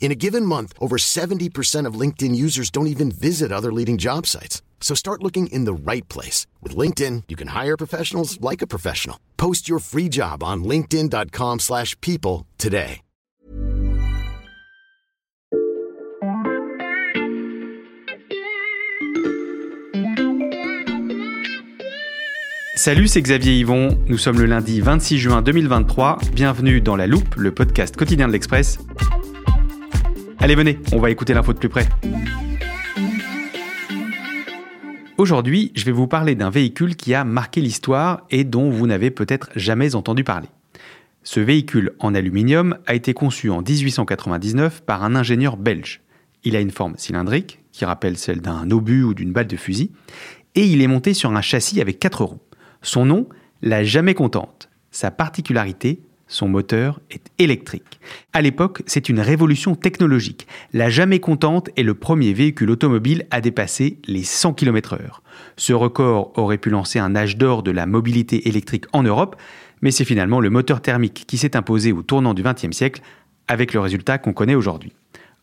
In 0.00 0.10
a 0.10 0.14
given 0.14 0.46
month, 0.46 0.72
over 0.80 0.96
70% 0.96 1.84
of 1.84 2.00
LinkedIn 2.00 2.34
users 2.34 2.70
don't 2.70 2.86
even 2.86 3.10
visit 3.10 3.52
other 3.52 3.70
leading 3.70 3.98
job 3.98 4.26
sites. 4.26 4.62
So 4.80 4.94
start 4.94 5.22
looking 5.22 5.48
in 5.48 5.66
the 5.66 5.74
right 5.74 6.08
place. 6.08 6.46
With 6.62 6.74
LinkedIn, 6.74 7.24
you 7.28 7.36
can 7.36 7.48
hire 7.48 7.76
professionals 7.76 8.40
like 8.40 8.62
a 8.62 8.66
professional. 8.66 9.18
Post 9.36 9.68
your 9.68 9.80
free 9.80 10.08
job 10.08 10.42
on 10.42 10.64
linkedin.com 10.64 11.58
slash 11.58 11.94
people 12.00 12.46
today. 12.56 13.02
Salut, 22.78 23.08
c'est 23.08 23.20
Xavier 23.20 23.58
Yvon. 23.58 23.98
Nous 24.06 24.18
sommes 24.18 24.38
le 24.38 24.46
lundi 24.46 24.80
26 24.80 25.18
juin 25.18 25.42
2023. 25.42 26.18
Bienvenue 26.32 26.80
dans 26.80 26.94
La 26.94 27.08
Loupe, 27.08 27.34
le 27.34 27.50
podcast 27.50 27.96
quotidien 27.96 28.28
de 28.28 28.32
l'Express. 28.32 28.78
Allez, 30.40 30.54
venez, 30.54 30.78
on 30.92 31.00
va 31.00 31.10
écouter 31.10 31.34
l'info 31.34 31.52
de 31.52 31.58
plus 31.58 31.68
près. 31.68 31.88
Aujourd'hui, 35.16 35.72
je 35.74 35.84
vais 35.84 35.90
vous 35.90 36.06
parler 36.06 36.36
d'un 36.36 36.48
véhicule 36.48 36.94
qui 36.94 37.12
a 37.12 37.24
marqué 37.24 37.60
l'histoire 37.60 38.22
et 38.30 38.44
dont 38.44 38.70
vous 38.70 38.86
n'avez 38.86 39.10
peut-être 39.10 39.50
jamais 39.56 39.96
entendu 39.96 40.22
parler. 40.22 40.46
Ce 41.24 41.40
véhicule 41.40 41.92
en 41.98 42.14
aluminium 42.14 42.78
a 42.86 42.94
été 42.94 43.14
conçu 43.14 43.50
en 43.50 43.62
1899 43.62 44.82
par 44.82 45.02
un 45.02 45.16
ingénieur 45.16 45.56
belge. 45.56 46.02
Il 46.44 46.54
a 46.54 46.60
une 46.60 46.70
forme 46.70 46.94
cylindrique, 46.96 47.58
qui 47.72 47.84
rappelle 47.84 48.16
celle 48.16 48.40
d'un 48.40 48.70
obus 48.70 49.02
ou 49.02 49.14
d'une 49.14 49.32
balle 49.32 49.48
de 49.48 49.56
fusil, 49.56 49.90
et 50.54 50.64
il 50.64 50.82
est 50.82 50.86
monté 50.86 51.14
sur 51.14 51.32
un 51.32 51.40
châssis 51.40 51.80
avec 51.80 51.98
quatre 51.98 52.24
roues. 52.24 52.40
Son 52.80 53.04
nom, 53.04 53.28
la 53.60 53.82
jamais 53.82 54.14
contente. 54.14 54.70
Sa 54.92 55.10
particularité, 55.10 56.00
son 56.28 56.48
moteur 56.48 57.00
est 57.10 57.30
électrique. 57.38 57.98
À 58.32 58.42
l'époque, 58.42 58.82
c'est 58.86 59.08
une 59.08 59.20
révolution 59.20 59.74
technologique. 59.74 60.46
La 60.72 60.90
jamais 60.90 61.18
contente 61.18 61.70
est 61.76 61.82
le 61.82 61.94
premier 61.94 62.32
véhicule 62.32 62.70
automobile 62.70 63.26
à 63.30 63.40
dépasser 63.40 63.98
les 64.06 64.22
100 64.22 64.52
km/h. 64.52 65.20
Ce 65.56 65.72
record 65.72 66.32
aurait 66.36 66.58
pu 66.58 66.70
lancer 66.70 66.98
un 66.98 67.16
âge 67.16 67.36
d'or 67.36 67.62
de 67.62 67.70
la 67.70 67.86
mobilité 67.86 68.48
électrique 68.48 68.84
en 68.92 69.02
Europe, 69.02 69.36
mais 69.80 69.90
c'est 69.90 70.04
finalement 70.04 70.40
le 70.40 70.50
moteur 70.50 70.80
thermique 70.80 71.24
qui 71.26 71.38
s'est 71.38 71.56
imposé 71.56 71.92
au 71.92 72.02
tournant 72.02 72.34
du 72.34 72.42
XXe 72.42 72.76
siècle, 72.76 73.02
avec 73.48 73.72
le 73.72 73.80
résultat 73.80 74.18
qu'on 74.18 74.34
connaît 74.34 74.54
aujourd'hui. 74.54 74.92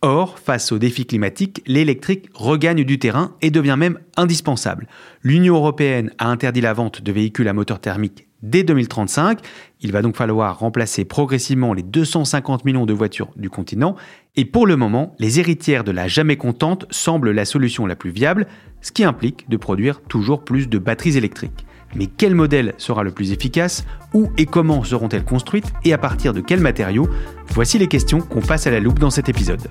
Or, 0.02 0.38
face 0.38 0.72
aux 0.72 0.78
défis 0.78 1.08
climatiques, 1.08 1.64
l'électrique 1.66 2.30
regagne 2.36 2.84
du 2.84 3.00
terrain 3.00 3.36
et 3.42 3.50
devient 3.50 3.76
même 3.78 3.98
indispensable. 4.18 4.88
L'Union 5.24 5.56
européenne 5.56 6.12
a 6.20 6.28
interdit 6.28 6.62
la 6.62 6.74
vente 6.74 7.02
de 7.02 7.12
véhicules 7.12 7.48
à 7.48 7.54
moteur 7.54 7.80
thermique 7.80 8.25
dès 8.50 8.64
2035. 8.64 9.40
Il 9.82 9.92
va 9.92 10.02
donc 10.02 10.16
falloir 10.16 10.60
remplacer 10.60 11.06
progressivement 11.06 11.74
les 11.74 11.84
250 11.84 12.66
millions 12.66 12.86
de 12.86 12.94
voitures 12.94 13.30
du 13.36 13.50
continent. 13.50 13.96
Et 14.36 14.46
pour 14.46 14.68
le 14.68 14.76
moment, 14.76 15.16
les 15.20 15.40
héritières 15.40 15.84
de 15.84 15.92
la 15.92 16.08
jamais 16.08 16.38
contente 16.38 16.86
semblent 16.90 17.32
la 17.32 17.46
solution 17.46 17.86
la 17.86 17.96
plus 17.96 18.12
viable, 18.12 18.48
ce 18.82 18.92
qui 18.92 19.04
implique 19.04 19.50
de 19.50 19.58
produire 19.58 20.02
toujours 20.02 20.44
plus 20.44 20.70
de 20.70 20.78
batteries 20.78 21.18
électriques. 21.18 21.66
Mais 21.96 22.08
quel 22.08 22.36
modèle 22.36 22.74
sera 22.78 23.04
le 23.04 23.12
plus 23.12 23.32
efficace? 23.32 23.86
Où 24.14 24.30
et 24.38 24.46
comment 24.46 24.84
seront-elles 24.84 25.24
construites? 25.24 25.72
Et 25.84 25.94
à 25.94 25.98
partir 25.98 26.34
de 26.34 26.42
quels 26.42 26.60
matériaux? 26.60 27.08
Voici 27.50 27.78
les 27.78 27.88
questions 27.88 28.20
qu'on 28.20 28.42
passe 28.42 28.68
à 28.68 28.72
la 28.72 28.80
loupe 28.80 29.00
dans 29.00 29.10
cet 29.10 29.30
épisode. 29.30 29.68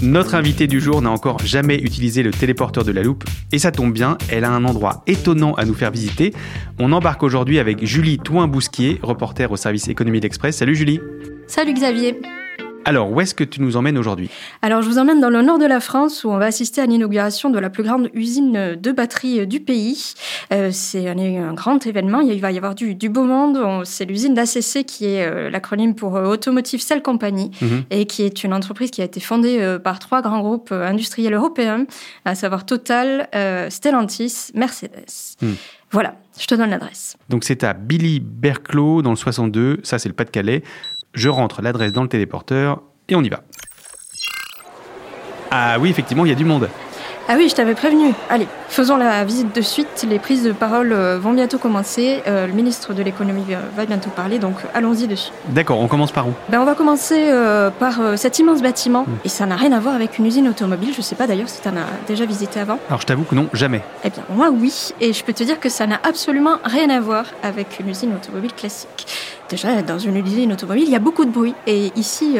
Notre 0.00 0.36
invitée 0.36 0.68
du 0.68 0.80
jour 0.80 1.02
n'a 1.02 1.10
encore 1.10 1.40
jamais 1.40 1.74
utilisé 1.74 2.22
le 2.22 2.30
téléporteur 2.30 2.84
de 2.84 2.92
la 2.92 3.02
loupe, 3.02 3.24
et 3.50 3.58
ça 3.58 3.72
tombe 3.72 3.92
bien, 3.92 4.16
elle 4.30 4.44
a 4.44 4.50
un 4.50 4.64
endroit 4.64 5.02
étonnant 5.08 5.54
à 5.54 5.64
nous 5.64 5.74
faire 5.74 5.90
visiter. 5.90 6.32
On 6.78 6.92
embarque 6.92 7.24
aujourd'hui 7.24 7.58
avec 7.58 7.84
Julie 7.84 8.18
Touin-Bousquier, 8.18 9.00
reporter 9.02 9.50
au 9.50 9.56
service 9.56 9.88
Économie 9.88 10.20
d'Express. 10.20 10.56
Salut 10.56 10.76
Julie 10.76 11.00
Salut 11.48 11.74
Xavier 11.74 12.20
alors, 12.88 13.12
où 13.12 13.20
est-ce 13.20 13.34
que 13.34 13.44
tu 13.44 13.60
nous 13.60 13.76
emmènes 13.76 13.98
aujourd'hui? 13.98 14.30
Alors, 14.62 14.80
je 14.80 14.88
vous 14.88 14.96
emmène 14.96 15.20
dans 15.20 15.28
le 15.28 15.42
nord 15.42 15.58
de 15.58 15.66
la 15.66 15.78
France 15.78 16.24
où 16.24 16.30
on 16.30 16.38
va 16.38 16.46
assister 16.46 16.80
à 16.80 16.86
l'inauguration 16.86 17.50
de 17.50 17.58
la 17.58 17.68
plus 17.68 17.82
grande 17.82 18.08
usine 18.14 18.76
de 18.76 18.92
batterie 18.92 19.46
du 19.46 19.60
pays. 19.60 20.14
Euh, 20.54 20.70
c'est 20.72 21.06
un, 21.06 21.52
grand 21.52 21.86
événement. 21.86 22.20
Il 22.20 22.40
va 22.40 22.50
y 22.50 22.56
avoir 22.56 22.74
du, 22.74 22.94
beau 23.10 23.24
monde. 23.24 23.84
C'est 23.84 24.06
l'usine 24.06 24.32
d'ACC 24.32 24.86
qui 24.86 25.04
est 25.04 25.26
euh, 25.26 25.50
l'acronyme 25.50 25.94
pour 25.94 26.16
euh, 26.16 26.28
Automotive 26.28 26.80
Cell 26.80 27.02
Company 27.02 27.50
mhm. 27.60 27.84
et 27.90 28.06
qui 28.06 28.22
est 28.22 28.42
une 28.42 28.54
entreprise 28.54 28.90
qui 28.90 29.02
a 29.02 29.04
été 29.04 29.20
fondée 29.20 29.76
par 29.84 29.98
trois 29.98 30.22
grands 30.22 30.40
groupes 30.40 30.72
industriels 30.72 31.34
européens, 31.34 31.84
à 32.24 32.34
savoir 32.34 32.64
Total, 32.64 33.28
Stellantis, 33.68 34.50
Mercedes. 34.54 35.36
Mhm. 35.42 35.56
Voilà, 35.90 36.16
je 36.38 36.46
te 36.46 36.54
donne 36.54 36.70
l'adresse. 36.70 37.16
Donc 37.28 37.44
c'est 37.44 37.64
à 37.64 37.74
Billy 37.74 38.20
Berclos 38.20 39.02
dans 39.02 39.10
le 39.10 39.16
62, 39.16 39.80
ça 39.82 39.98
c'est 39.98 40.08
le 40.08 40.14
Pas-de-Calais. 40.14 40.62
Je 41.14 41.28
rentre 41.28 41.62
l'adresse 41.62 41.92
dans 41.92 42.02
le 42.02 42.08
téléporteur 42.08 42.82
et 43.08 43.16
on 43.16 43.22
y 43.22 43.28
va. 43.28 43.42
Ah 45.50 45.78
oui, 45.80 45.90
effectivement, 45.90 46.24
il 46.26 46.28
y 46.28 46.32
a 46.32 46.36
du 46.36 46.44
monde. 46.44 46.68
Ah 47.30 47.34
oui, 47.36 47.50
je 47.50 47.54
t'avais 47.54 47.74
prévenu. 47.74 48.14
Allez, 48.30 48.48
faisons 48.70 48.96
la 48.96 49.22
visite 49.22 49.54
de 49.54 49.60
suite. 49.60 50.06
Les 50.08 50.18
prises 50.18 50.44
de 50.44 50.52
parole 50.52 50.94
euh, 50.94 51.18
vont 51.18 51.34
bientôt 51.34 51.58
commencer. 51.58 52.22
Euh, 52.26 52.46
le 52.46 52.54
ministre 52.54 52.94
de 52.94 53.02
l'économie 53.02 53.44
va 53.76 53.84
bientôt 53.84 54.08
parler, 54.08 54.38
donc 54.38 54.54
allons-y 54.72 55.06
dessus. 55.06 55.30
D'accord, 55.50 55.78
on 55.78 55.88
commence 55.88 56.10
par 56.10 56.26
où? 56.26 56.32
Ben, 56.48 56.58
On 56.58 56.64
va 56.64 56.74
commencer 56.74 57.28
euh, 57.28 57.68
par 57.68 58.00
cet 58.16 58.38
immense 58.38 58.62
bâtiment. 58.62 59.02
Hmm. 59.02 59.16
Et 59.26 59.28
ça 59.28 59.44
n'a 59.44 59.56
rien 59.56 59.72
à 59.72 59.78
voir 59.78 59.94
avec 59.94 60.18
une 60.18 60.24
usine 60.24 60.48
automobile. 60.48 60.94
Je 60.94 61.00
ne 61.00 61.02
sais 61.02 61.16
pas 61.16 61.26
d'ailleurs 61.26 61.50
si 61.50 61.60
tu 61.60 61.68
en 61.68 61.76
as 61.76 61.84
déjà 62.06 62.24
visité 62.24 62.60
avant. 62.60 62.78
Alors 62.88 63.02
je 63.02 63.06
t'avoue 63.06 63.24
que 63.24 63.34
non, 63.34 63.50
jamais. 63.52 63.82
Eh 64.04 64.08
bien, 64.08 64.22
moi 64.30 64.48
oui. 64.50 64.94
Et 65.02 65.12
je 65.12 65.22
peux 65.22 65.34
te 65.34 65.44
dire 65.44 65.60
que 65.60 65.68
ça 65.68 65.86
n'a 65.86 66.00
absolument 66.04 66.56
rien 66.64 66.88
à 66.88 66.98
voir 66.98 67.26
avec 67.42 67.78
une 67.78 67.90
usine 67.90 68.14
automobile 68.14 68.54
classique. 68.54 69.06
Déjà, 69.50 69.82
dans 69.82 69.98
une 69.98 70.16
usine 70.16 70.54
automobile, 70.54 70.84
il 70.86 70.92
y 70.92 70.96
a 70.96 70.98
beaucoup 70.98 71.26
de 71.26 71.30
bruit. 71.30 71.54
Et 71.66 71.92
ici, 71.94 72.38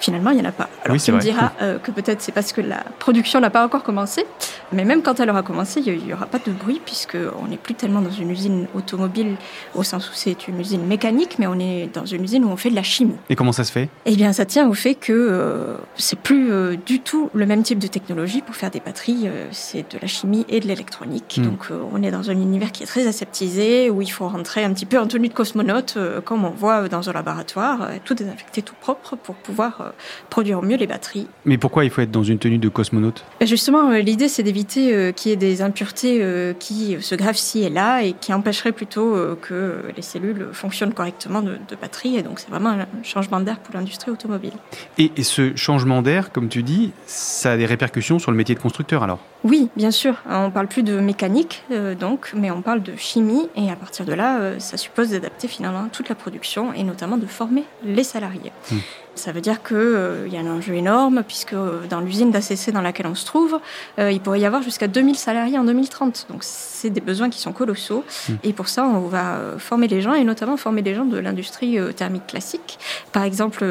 Finalement, 0.00 0.30
il 0.30 0.36
n'y 0.36 0.42
en 0.42 0.48
a 0.48 0.52
pas. 0.52 0.68
Alors 0.84 0.96
tu 0.96 1.12
me 1.12 1.18
diras 1.18 1.52
euh, 1.60 1.78
que 1.78 1.90
peut-être 1.90 2.22
c'est 2.22 2.32
parce 2.32 2.52
que 2.52 2.60
la 2.60 2.84
production 2.98 3.40
n'a 3.40 3.50
pas 3.50 3.64
encore 3.64 3.82
commencé, 3.82 4.24
mais 4.72 4.84
même 4.84 5.02
quand 5.02 5.18
elle 5.18 5.28
aura 5.28 5.42
commencé, 5.42 5.80
il 5.84 6.04
n'y 6.04 6.12
aura 6.12 6.26
pas 6.26 6.38
de 6.38 6.52
bruit 6.52 6.80
puisqu'on 6.84 7.48
n'est 7.48 7.56
plus 7.56 7.74
tellement 7.74 8.00
dans 8.00 8.10
une 8.10 8.30
usine 8.30 8.66
automobile 8.74 9.36
au 9.74 9.82
sens 9.82 10.08
où 10.08 10.12
c'est 10.14 10.46
une 10.46 10.60
usine 10.60 10.86
mécanique, 10.86 11.36
mais 11.38 11.46
on 11.46 11.58
est 11.58 11.88
dans 11.92 12.06
une 12.06 12.22
usine 12.22 12.44
où 12.44 12.48
on 12.48 12.56
fait 12.56 12.70
de 12.70 12.76
la 12.76 12.84
chimie. 12.84 13.16
Et 13.28 13.34
comment 13.34 13.52
ça 13.52 13.64
se 13.64 13.72
fait? 13.72 13.88
Eh 14.06 14.14
bien, 14.14 14.32
ça 14.32 14.46
tient 14.46 14.68
au 14.68 14.74
fait 14.74 14.94
que 14.94 15.12
euh, 15.12 15.76
c'est 15.96 16.18
plus 16.18 16.52
euh, 16.52 16.76
du 16.86 17.00
tout 17.00 17.30
le 17.34 17.46
même 17.46 17.64
type 17.64 17.80
de 17.80 17.88
technologie 17.88 18.40
pour 18.40 18.54
faire 18.54 18.70
des 18.70 18.80
batteries. 18.80 19.28
c'est 19.50 19.92
de 19.92 19.98
la 20.00 20.06
chimie 20.06 20.46
et 20.48 20.60
de 20.60 20.68
l'électronique. 20.68 21.38
Hmm. 21.38 21.44
Donc, 21.44 21.68
on 21.92 22.02
est 22.02 22.10
dans 22.10 22.30
un 22.30 22.34
univers 22.34 22.70
qui 22.70 22.84
est 22.84 22.86
très 22.86 23.06
aseptisé 23.06 23.90
où 23.90 24.00
il 24.00 24.10
faut 24.10 24.28
rentrer 24.28 24.62
un 24.62 24.72
petit 24.72 24.86
peu 24.86 24.98
en 24.98 25.06
tenue 25.08 25.28
de 25.28 25.34
cosmonaute, 25.34 25.98
comme 26.24 26.44
on 26.44 26.50
voit 26.50 26.88
dans 26.88 27.10
un 27.10 27.12
laboratoire, 27.12 27.88
tout 28.04 28.14
désinfecté, 28.14 28.62
tout 28.62 28.74
propre 28.80 29.16
pour 29.16 29.34
pouvoir 29.34 29.87
euh, 29.88 29.92
produire 30.30 30.62
mieux 30.62 30.76
les 30.76 30.86
batteries. 30.86 31.26
Mais 31.44 31.58
pourquoi 31.58 31.84
il 31.84 31.90
faut 31.90 32.00
être 32.00 32.10
dans 32.10 32.22
une 32.22 32.38
tenue 32.38 32.58
de 32.58 32.68
cosmonaute? 32.68 33.24
Justement, 33.42 33.90
euh, 33.90 33.98
l'idée 33.98 34.28
c'est 34.28 34.42
d'éviter 34.42 34.94
euh, 34.94 35.12
qu'il 35.12 35.30
y 35.30 35.32
ait 35.32 35.36
des 35.36 35.62
impuretés 35.62 36.24
qui 36.58 36.96
se 37.00 37.14
gravent 37.14 37.36
ci 37.36 37.62
et 37.62 37.70
là 37.70 38.02
et 38.02 38.12
qui 38.12 38.32
empêcheraient 38.32 38.72
plutôt 38.72 39.16
que 39.40 39.82
les 39.96 40.02
cellules 40.02 40.48
fonctionnent 40.52 40.94
correctement 40.94 41.42
de, 41.42 41.58
batterie. 41.80 42.16
Et 42.16 42.22
donc 42.22 42.38
c'est 42.38 42.50
vraiment 42.50 42.70
un 42.70 42.86
changement 43.02 43.40
d'air 43.40 43.58
pour 43.58 43.74
l'industrie 43.74 44.10
automobile. 44.10 44.52
Et, 44.98 45.12
et 45.16 45.22
ce 45.22 45.54
changement 45.56 46.02
d'air, 46.02 46.32
comme 46.32 46.48
tu 46.48 46.62
dis, 46.62 46.92
ça 47.06 47.52
a 47.52 47.56
des 47.56 47.66
répercussions 47.66 48.18
sur 48.18 48.30
le 48.30 48.36
métier 48.36 48.54
de 48.54 48.60
constructeur 48.60 49.02
alors? 49.02 49.20
Oui, 49.44 49.68
bien 49.76 49.90
sûr. 49.90 50.16
On 50.28 50.50
parle 50.50 50.66
plus 50.66 50.82
de 50.82 50.98
mécanique, 50.98 51.62
donc, 52.00 52.32
mais 52.34 52.50
on 52.50 52.60
parle 52.60 52.82
de 52.82 52.96
chimie, 52.96 53.48
et 53.54 53.70
à 53.70 53.76
partir 53.76 54.04
de 54.04 54.12
là, 54.12 54.58
ça 54.58 54.76
suppose 54.76 55.10
d'adapter 55.10 55.46
finalement 55.46 55.88
toute 55.92 56.08
la 56.08 56.16
production 56.16 56.72
et 56.72 56.82
notamment 56.82 57.16
de 57.16 57.26
former 57.26 57.64
les 57.84 58.04
salariés. 58.04 58.52
Hmm. 58.70 58.78
Ça 59.18 59.32
veut 59.32 59.40
dire 59.40 59.62
qu'il 59.64 59.76
euh, 59.76 60.28
y 60.28 60.36
a 60.36 60.40
un 60.40 60.46
enjeu 60.46 60.74
énorme, 60.74 61.24
puisque 61.26 61.52
euh, 61.52 61.86
dans 61.90 62.00
l'usine 62.00 62.30
d'ACC 62.30 62.70
dans 62.72 62.80
laquelle 62.80 63.08
on 63.08 63.16
se 63.16 63.26
trouve, 63.26 63.58
euh, 63.98 64.12
il 64.12 64.20
pourrait 64.20 64.38
y 64.38 64.46
avoir 64.46 64.62
jusqu'à 64.62 64.86
2000 64.86 65.16
salariés 65.16 65.58
en 65.58 65.64
2030. 65.64 66.26
Donc 66.30 66.38
c'est 66.42 66.90
des 66.90 67.00
besoins 67.00 67.28
qui 67.28 67.40
sont 67.40 67.52
colossaux. 67.52 68.04
Mmh. 68.28 68.32
Et 68.44 68.52
pour 68.52 68.68
ça, 68.68 68.84
on 68.84 69.08
va 69.08 69.40
former 69.58 69.88
les 69.88 70.00
gens, 70.00 70.14
et 70.14 70.22
notamment 70.22 70.56
former 70.56 70.82
les 70.82 70.94
gens 70.94 71.04
de 71.04 71.18
l'industrie 71.18 71.78
thermique 71.96 72.28
classique. 72.28 72.78
Par 73.12 73.24
exemple, 73.24 73.66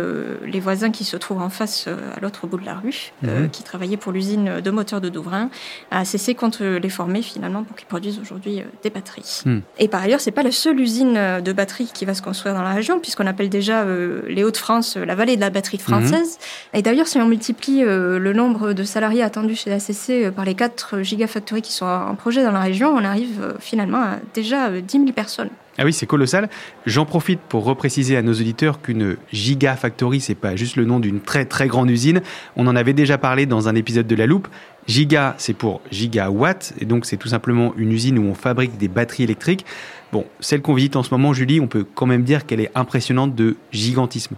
les 0.46 0.60
voisins 0.60 0.92
qui 0.92 1.06
se 1.06 1.16
trouvent 1.16 1.42
en 1.42 1.50
face 1.50 1.88
à 1.88 2.20
l'autre 2.20 2.46
bout 2.46 2.58
de 2.58 2.66
la 2.66 2.76
rue, 2.76 3.14
mmh. 3.22 3.48
qui 3.52 3.64
travaillaient 3.64 3.98
pour 3.98 4.12
l'usine 4.12 4.60
de 4.60 4.72
moteurs 4.72 5.00
de 5.00 5.08
Douvrin, 5.08 5.50
ACC 5.92 6.36
compte 6.36 6.60
les 6.60 6.90
former 6.90 7.22
finalement 7.22 7.64
pour 7.64 7.78
qu'ils 7.78 7.88
produisent 7.88 8.20
aujourd'hui 8.20 8.64
des 8.84 8.90
batteries. 8.90 9.44
Mmh. 9.46 9.60
Et 9.80 9.88
par 9.88 10.04
ailleurs, 10.04 10.20
c'est 10.20 10.32
pas 10.32 10.44
la 10.44 10.52
seule 10.52 10.80
usine 10.80 11.42
de 11.42 11.54
batteries 11.54 11.92
qui 11.94 12.04
va 12.04 12.14
se 12.14 12.22
construire 12.22 12.54
dans 12.54 12.64
la 12.64 12.74
région, 12.74 13.00
puisqu'on 13.00 13.28
appelle 13.28 13.50
déjà 13.50 13.86
les 14.28 14.44
Hauts-de-France 14.44 14.98
la 14.98 15.16
vallée 15.16 15.37
de 15.38 15.42
la 15.42 15.50
batterie 15.50 15.78
française. 15.78 16.38
Et 16.74 16.82
d'ailleurs, 16.82 17.08
si 17.08 17.18
on 17.18 17.28
multiplie 17.28 17.84
euh, 17.84 18.20
le 18.20 18.34
nombre 18.34 18.74
de 18.74 18.84
salariés 18.84 19.24
attendus 19.24 19.56
chez 19.56 19.70
la 19.70 19.80
CC 19.80 20.26
euh, 20.26 20.32
par 20.32 20.46
les 20.46 20.56
4 20.56 21.02
gigafactories 21.02 21.62
qui 21.62 21.72
sont 21.72 21.86
en 21.86 22.16
projet 22.16 22.44
dans 22.44 22.52
la 22.52 22.62
région, 22.62 22.90
on 22.90 23.04
arrive 23.04 23.42
euh, 23.42 23.54
finalement 23.60 24.02
à 24.02 24.18
déjà 24.34 24.70
10 24.70 24.92
000 24.92 25.12
personnes. 25.14 25.50
Ah 25.80 25.86
oui, 25.86 25.94
c'est 25.94 26.08
colossal. 26.08 26.50
J'en 26.88 27.06
profite 27.06 27.40
pour 27.40 27.64
repréciser 27.64 28.18
à 28.18 28.24
nos 28.24 28.34
auditeurs 28.34 28.82
qu'une 28.82 29.16
gigafactory, 29.32 30.20
c'est 30.20 30.34
pas 30.34 30.56
juste 30.56 30.76
le 30.76 30.86
nom 30.86 31.00
d'une 31.00 31.22
très 31.22 31.46
très 31.46 31.68
grande 31.68 31.92
usine. 31.92 32.22
On 32.56 32.66
en 32.66 32.76
avait 32.76 32.94
déjà 32.94 33.20
parlé 33.20 33.46
dans 33.46 33.68
un 33.68 33.76
épisode 33.76 34.08
de 34.08 34.16
La 34.16 34.26
Loupe. 34.26 34.48
Giga, 34.88 35.36
c'est 35.38 35.54
pour 35.54 35.82
gigawatt, 35.92 36.74
et 36.80 36.86
donc 36.86 37.06
c'est 37.06 37.18
tout 37.18 37.28
simplement 37.28 37.74
une 37.78 37.92
usine 37.92 38.18
où 38.18 38.24
on 38.24 38.34
fabrique 38.34 38.78
des 38.78 38.88
batteries 38.88 39.24
électriques. 39.24 39.66
Bon, 40.12 40.26
celle 40.40 40.62
qu'on 40.62 40.74
visite 40.74 40.96
en 40.96 41.04
ce 41.04 41.14
moment, 41.14 41.34
Julie, 41.34 41.60
on 41.60 41.68
peut 41.68 41.86
quand 41.94 42.06
même 42.06 42.24
dire 42.24 42.46
qu'elle 42.46 42.62
est 42.62 42.72
impressionnante 42.74 43.36
de 43.36 43.58
gigantisme. 43.72 44.36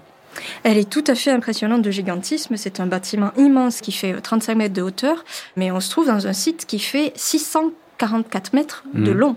Elle 0.63 0.77
est 0.77 0.89
tout 0.89 1.03
à 1.07 1.15
fait 1.15 1.31
impressionnante 1.31 1.81
de 1.81 1.91
gigantisme. 1.91 2.57
C'est 2.57 2.79
un 2.79 2.85
bâtiment 2.85 3.31
immense 3.37 3.81
qui 3.81 3.91
fait 3.91 4.13
35 4.19 4.55
mètres 4.55 4.73
de 4.73 4.81
hauteur, 4.81 5.23
mais 5.55 5.71
on 5.71 5.79
se 5.79 5.89
trouve 5.89 6.07
dans 6.07 6.27
un 6.27 6.33
site 6.33 6.65
qui 6.65 6.79
fait 6.79 7.11
644 7.15 8.53
mètres 8.53 8.83
de 8.93 9.13
mmh. 9.13 9.17
long. 9.17 9.35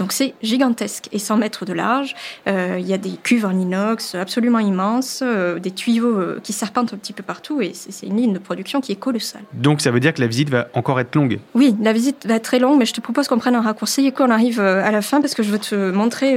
Donc 0.00 0.12
c'est 0.12 0.32
gigantesque 0.42 1.08
et 1.12 1.18
100 1.18 1.36
mètres 1.36 1.66
de 1.66 1.74
large. 1.74 2.14
Euh, 2.48 2.78
il 2.80 2.86
y 2.86 2.94
a 2.94 2.98
des 2.98 3.12
cuves 3.22 3.44
en 3.44 3.50
inox 3.50 4.14
absolument 4.14 4.58
immenses, 4.58 5.20
euh, 5.22 5.58
des 5.58 5.70
tuyaux 5.70 6.18
euh, 6.18 6.40
qui 6.42 6.54
serpentent 6.54 6.94
un 6.94 6.96
petit 6.96 7.12
peu 7.12 7.22
partout 7.22 7.60
et 7.60 7.72
c'est 7.74 8.06
une 8.06 8.16
ligne 8.16 8.32
de 8.32 8.38
production 8.38 8.80
qui 8.80 8.92
est 8.92 8.96
colossale. 8.96 9.42
Donc 9.52 9.82
ça 9.82 9.90
veut 9.90 10.00
dire 10.00 10.14
que 10.14 10.22
la 10.22 10.26
visite 10.26 10.48
va 10.48 10.68
encore 10.72 10.98
être 11.00 11.14
longue? 11.14 11.38
Oui, 11.54 11.76
la 11.82 11.92
visite 11.92 12.26
va 12.26 12.36
être 12.36 12.44
très 12.44 12.58
longue, 12.58 12.78
mais 12.78 12.86
je 12.86 12.94
te 12.94 13.02
propose 13.02 13.28
qu'on 13.28 13.38
prenne 13.38 13.56
un 13.56 13.60
raccourci 13.60 14.06
et 14.06 14.12
qu'on 14.12 14.30
arrive 14.30 14.58
à 14.60 14.90
la 14.90 15.02
fin 15.02 15.20
parce 15.20 15.34
que 15.34 15.42
je 15.42 15.50
veux 15.50 15.58
te 15.58 15.90
montrer 15.90 16.34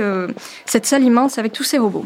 cette 0.65 0.85
salle 0.85 1.03
immense 1.03 1.37
avec 1.37 1.53
tous 1.53 1.63
ces 1.63 1.77
robots. 1.77 2.05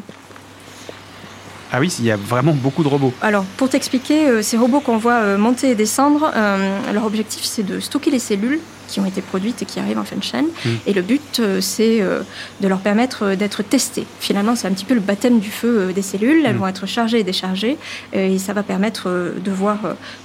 Ah 1.72 1.80
oui, 1.81 1.94
il 2.00 2.06
y 2.06 2.12
a 2.12 2.16
vraiment 2.16 2.54
beaucoup 2.54 2.81
de 2.84 2.88
robots. 2.88 3.14
Alors, 3.22 3.44
pour 3.58 3.68
t'expliquer, 3.68 4.28
euh, 4.28 4.42
ces 4.42 4.58
robots 4.58 4.80
qu'on 4.80 4.98
voit 4.98 5.19
euh, 5.19 5.38
monter 5.38 5.72
et 5.72 5.75
descendre, 5.75 6.31
euh, 6.34 6.94
leur 6.94 7.06
objectif, 7.06 7.44
c'est 7.44 7.64
de 7.64 7.81
stocker 7.81 8.10
les 8.10 8.19
cellules 8.19 8.60
qui 8.88 9.02
ont 9.02 9.06
été 9.06 9.22
produites 9.22 9.62
et 9.62 9.66
qui 9.66 9.81
arrivent 9.81 10.00
en 10.00 10.06
fin 10.06 10.16
de 10.16 10.24
chaîne. 10.24 10.46
Hmm. 10.46 10.69
Et 10.86 10.94
le 10.94 11.02
but, 11.02 11.42
c'est 11.60 12.00
de 12.00 12.68
leur 12.69 12.80
permettre 12.80 13.36
d'être 13.36 13.62
testées. 13.62 14.08
Finalement, 14.22 14.56
c'est 14.56 14.66
un 14.66 14.72
petit 14.72 14.86
peu 14.86 14.94
le 14.94 15.02
baptême 15.02 15.40
du 15.40 15.52
feu 15.52 15.92
des 15.94 16.02
cellules. 16.02 16.46
Elles 16.46 16.56
hmm. 16.56 16.60
vont 16.60 16.68
être 16.68 16.86
chargées 16.86 17.19
et 17.19 17.25
déchargées. 17.25 17.78
Et 18.13 18.38
ça 18.38 18.54
va 18.54 18.63
permettre 18.63 19.10
de 19.10 19.52
voir 19.52 19.80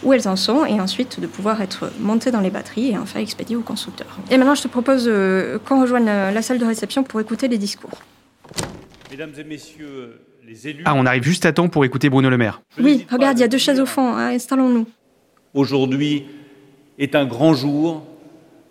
où 0.04 0.12
elles 0.12 0.28
en 0.28 0.36
sont 0.36 0.64
et 0.64 0.80
ensuite 0.80 1.18
de 1.18 1.26
pouvoir 1.26 1.60
être 1.60 1.90
montées 1.98 2.30
dans 2.30 2.40
les 2.40 2.50
batteries 2.50 2.90
et 2.90 2.98
enfin 2.98 3.18
expédiées 3.18 3.56
aux 3.56 3.62
constructeurs. 3.62 4.16
Et 4.30 4.36
maintenant, 4.36 4.54
je 4.54 4.62
te 4.62 4.68
propose 4.68 5.10
qu'on 5.66 5.80
rejoigne 5.82 6.06
la 6.06 6.42
salle 6.42 6.58
de 6.58 6.64
réception 6.64 7.02
pour 7.02 7.18
écouter 7.18 7.48
les 7.48 7.58
discours. 7.58 7.90
Mesdames 9.10 9.32
et 9.36 9.42
messieurs, 9.42 10.20
ah, 10.84 10.94
on 10.94 11.06
arrive 11.06 11.22
juste 11.22 11.46
à 11.46 11.52
temps 11.52 11.68
pour 11.68 11.84
écouter 11.84 12.10
Bruno 12.10 12.28
Le 12.28 12.36
Maire. 12.36 12.62
Oui, 12.80 13.06
regarde, 13.10 13.38
il 13.38 13.42
y 13.42 13.44
a 13.44 13.48
deux 13.48 13.58
chaises 13.58 13.80
au 13.80 13.86
fond, 13.86 14.14
hein, 14.14 14.34
installons-nous. 14.34 14.86
Aujourd'hui 15.54 16.26
est 16.98 17.14
un 17.14 17.26
grand 17.26 17.54
jour 17.54 18.04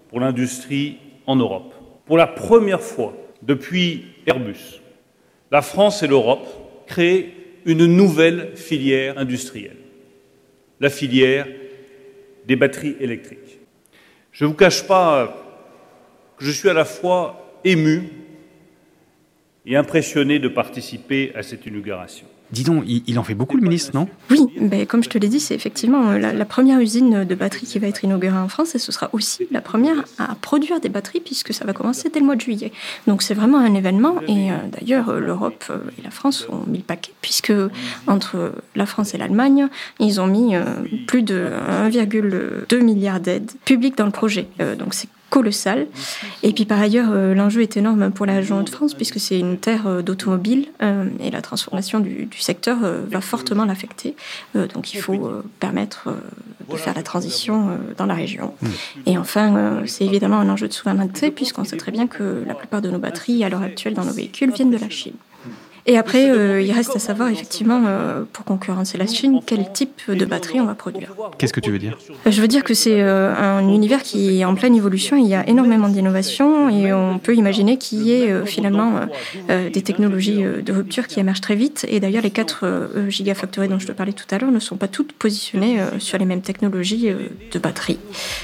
pour 0.09 0.19
l'industrie 0.19 0.97
en 1.27 1.35
Europe. 1.35 1.73
Pour 2.05 2.17
la 2.17 2.27
première 2.27 2.81
fois 2.81 3.13
depuis 3.41 4.05
Airbus, 4.27 4.81
la 5.51 5.61
France 5.61 6.03
et 6.03 6.07
l'Europe 6.07 6.47
créent 6.87 7.33
une 7.65 7.85
nouvelle 7.85 8.51
filière 8.55 9.17
industrielle, 9.17 9.77
la 10.79 10.89
filière 10.89 11.47
des 12.47 12.55
batteries 12.55 12.97
électriques. 12.99 13.59
Je 14.31 14.45
ne 14.45 14.49
vous 14.49 14.55
cache 14.55 14.85
pas 14.87 15.37
que 16.37 16.45
je 16.45 16.51
suis 16.51 16.69
à 16.69 16.73
la 16.73 16.85
fois 16.85 17.59
ému 17.63 18.09
et 19.65 19.75
impressionné 19.75 20.39
de 20.39 20.47
participer 20.47 21.31
à 21.35 21.43
cette 21.43 21.65
inauguration. 21.65 22.25
Dis 22.51 22.65
donc, 22.65 22.83
il, 22.85 23.17
en 23.17 23.23
fait 23.23 23.33
beaucoup 23.33 23.55
le 23.55 23.63
ministre, 23.63 23.91
non 23.93 24.09
Oui, 24.29 24.41
mais 24.59 24.85
comme 24.85 25.01
je 25.01 25.09
te 25.09 25.17
l'ai 25.17 25.29
dit, 25.29 25.39
c'est 25.39 25.55
effectivement 25.55 26.09
euh, 26.09 26.17
la, 26.17 26.45
première 26.45 26.79
usine 26.81 27.23
de 27.23 27.35
batterie 27.35 27.65
qui 27.65 27.79
va 27.79 27.87
être 27.87 28.03
inaugurée 28.03 28.37
en 28.37 28.49
France 28.49 28.75
et 28.75 28.79
ce 28.79 28.91
sera 28.91 29.09
aussi 29.13 29.47
la 29.51 29.61
première 29.61 30.03
à 30.19 30.35
produire 30.35 30.81
des 30.81 30.89
batteries 30.89 31.21
puisque 31.21 31.53
ça 31.53 31.63
va 31.63 31.71
commencer 31.71 32.09
dès 32.09 32.19
le 32.19 32.25
mois 32.25 32.35
de 32.35 32.41
juillet. 32.41 32.73
Donc 33.07 33.21
c'est 33.21 33.33
vraiment 33.33 33.57
un 33.59 33.73
événement 33.73 34.19
et 34.27 34.51
euh, 34.51 34.55
d'ailleurs 34.69 35.09
euh, 35.09 35.19
l'Europe 35.21 35.71
et 35.97 36.01
la 36.01 36.11
France 36.11 36.45
ont 36.49 36.69
mis 36.69 36.79
le 36.79 36.83
paquet 36.83 37.13
puisque 37.21 37.53
entre 38.05 38.53
la 38.75 38.85
France 38.85 39.13
et 39.13 39.17
l'Allemagne, 39.17 39.69
ils 40.01 40.19
ont 40.19 40.27
mis 40.27 40.55
plus 41.07 41.23
de 41.23 41.47
1,2 41.89 42.81
milliard 42.81 43.21
d'aides 43.21 43.51
publiques 43.63 43.97
dans 43.97 44.05
le 44.05 44.11
projet. 44.11 44.47
donc 44.77 44.93
c'est 44.93 45.07
colossal. 45.31 45.87
Et 46.43 46.51
puis 46.51 46.65
par 46.65 46.79
ailleurs, 46.79 47.09
euh, 47.11 47.33
l'enjeu 47.33 47.61
est 47.61 47.77
énorme 47.77 48.11
pour 48.11 48.25
la 48.27 48.33
région 48.33 48.61
de 48.61 48.69
France 48.69 48.93
puisque 48.93 49.19
c'est 49.19 49.39
une 49.39 49.57
terre 49.57 49.87
euh, 49.87 50.01
d'automobile 50.03 50.67
euh, 50.83 51.05
et 51.21 51.31
la 51.31 51.41
transformation 51.41 52.01
du, 52.01 52.27
secteur 52.37 52.77
va 53.09 53.21
fortement 53.21 53.65
l'affecter. 53.65 54.15
donc 54.55 54.93
il 54.93 54.99
faut 54.99 55.31
permettre 55.59 56.09
de 56.69 56.75
faire 56.75 56.93
la 56.95 57.03
transition 57.03 57.77
dans 57.97 58.07
la 58.07 58.15
région. 58.15 58.53
Mm. 58.61 58.67
Et 59.05 59.17
enfin, 59.17 59.83
c'est 59.85 60.05
évidemment 60.05 60.39
un 60.39 60.49
enjeu 60.49 60.67
de 60.67 60.73
souveraineté 60.73 61.31
puisqu'on 61.31 61.63
sait 61.63 61.77
très 61.77 61.91
bien 61.91 62.07
que 62.07 62.43
la 62.45 62.55
plupart 62.55 62.81
de 62.81 62.89
nos 62.89 62.97
batteries 62.97 63.43
à 63.43 63.49
l'heure 63.49 63.61
actuelle 63.61 63.93
dans 63.93 64.05
nos 64.05 64.13
véhicules 64.13 64.51
viennent 64.51 64.71
de 64.71 64.77
la 64.77 64.89
Chine. 64.89 65.13
Et 65.85 65.97
après, 65.97 66.29
euh, 66.29 66.61
il 66.61 66.71
reste 66.71 66.95
à 66.95 66.99
savoir 66.99 67.29
effectivement, 67.29 67.83
euh, 67.87 68.23
pour 68.31 68.45
concurrencer 68.45 68.97
la 68.97 69.07
Chine, 69.07 69.39
quel 69.45 69.71
type 69.71 70.01
de 70.09 70.25
batterie 70.25 70.59
on 70.59 70.65
va 70.65 70.75
produire? 70.75 71.13
Qu'est-ce 71.37 71.53
que 71.53 71.59
tu 71.59 71.71
veux 71.71 71.79
dire? 71.79 71.97
Je 72.25 72.41
veux 72.41 72.47
dire 72.47 72.63
que 72.63 72.73
c'est 72.73 73.01
euh, 73.01 73.33
un 73.35 73.67
univers 73.67 74.03
qui 74.03 74.39
est 74.39 74.45
en 74.45 74.55
pleine 74.55 74.75
évolution. 74.75 75.17
Il 75.17 75.27
y 75.27 75.35
a 75.35 75.47
énormément 75.47 75.89
d'innovations 75.89 76.69
et 76.69 76.93
on 76.93 77.19
peut 77.19 77.35
imaginer 77.35 77.77
qu'il 77.77 78.03
y 78.03 78.11
ait 78.11 78.45
finalement 78.45 78.91
des 79.47 79.81
technologies 79.81 80.43
de 80.43 80.73
rupture 80.73 81.07
qui 81.07 81.19
émergent 81.19 81.41
très 81.41 81.55
vite. 81.55 81.85
Et 81.89 81.99
d'ailleurs, 81.99 82.23
les 82.23 82.31
quatre 82.31 82.89
gigafactories 83.09 83.67
dont 83.67 83.79
je 83.79 83.87
te 83.87 83.91
parlais 83.91 84.13
tout 84.13 84.25
à 84.31 84.37
l'heure 84.37 84.51
ne 84.51 84.59
sont 84.59 84.77
pas 84.77 84.87
toutes 84.87 85.13
positionnées 85.13 85.79
sur 85.99 86.17
les 86.17 86.25
mêmes 86.25 86.41
technologies 86.41 87.09
de 87.51 87.59
batterie. 87.59 87.99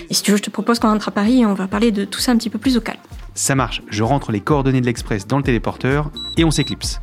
Et 0.10 0.14
si 0.14 0.24
tu 0.24 0.32
veux, 0.32 0.38
je 0.38 0.44
te 0.44 0.50
propose 0.50 0.80
qu'on 0.80 0.90
rentre 0.90 1.10
à 1.10 1.12
Paris 1.12 1.42
et 1.42 1.46
on 1.46 1.54
va 1.54 1.68
parler 1.68 1.92
de 1.92 2.06
tout 2.06 2.20
ça 2.20 2.32
un 2.32 2.38
petit 2.38 2.50
peu 2.50 2.60
plus 2.60 2.78
au 2.78 2.82
calme. 2.82 3.00
Ça 3.36 3.56
marche, 3.56 3.82
je 3.90 4.04
rentre 4.04 4.32
les 4.32 4.40
coordonnées 4.40 4.82
de 4.82 4.86
l'Express 4.86 5.28
dans 5.28 5.38
le 5.38 5.44
téléporteur 5.44 6.12
et 6.38 6.44
on 6.44 6.52
s'éclipse. 6.52 7.00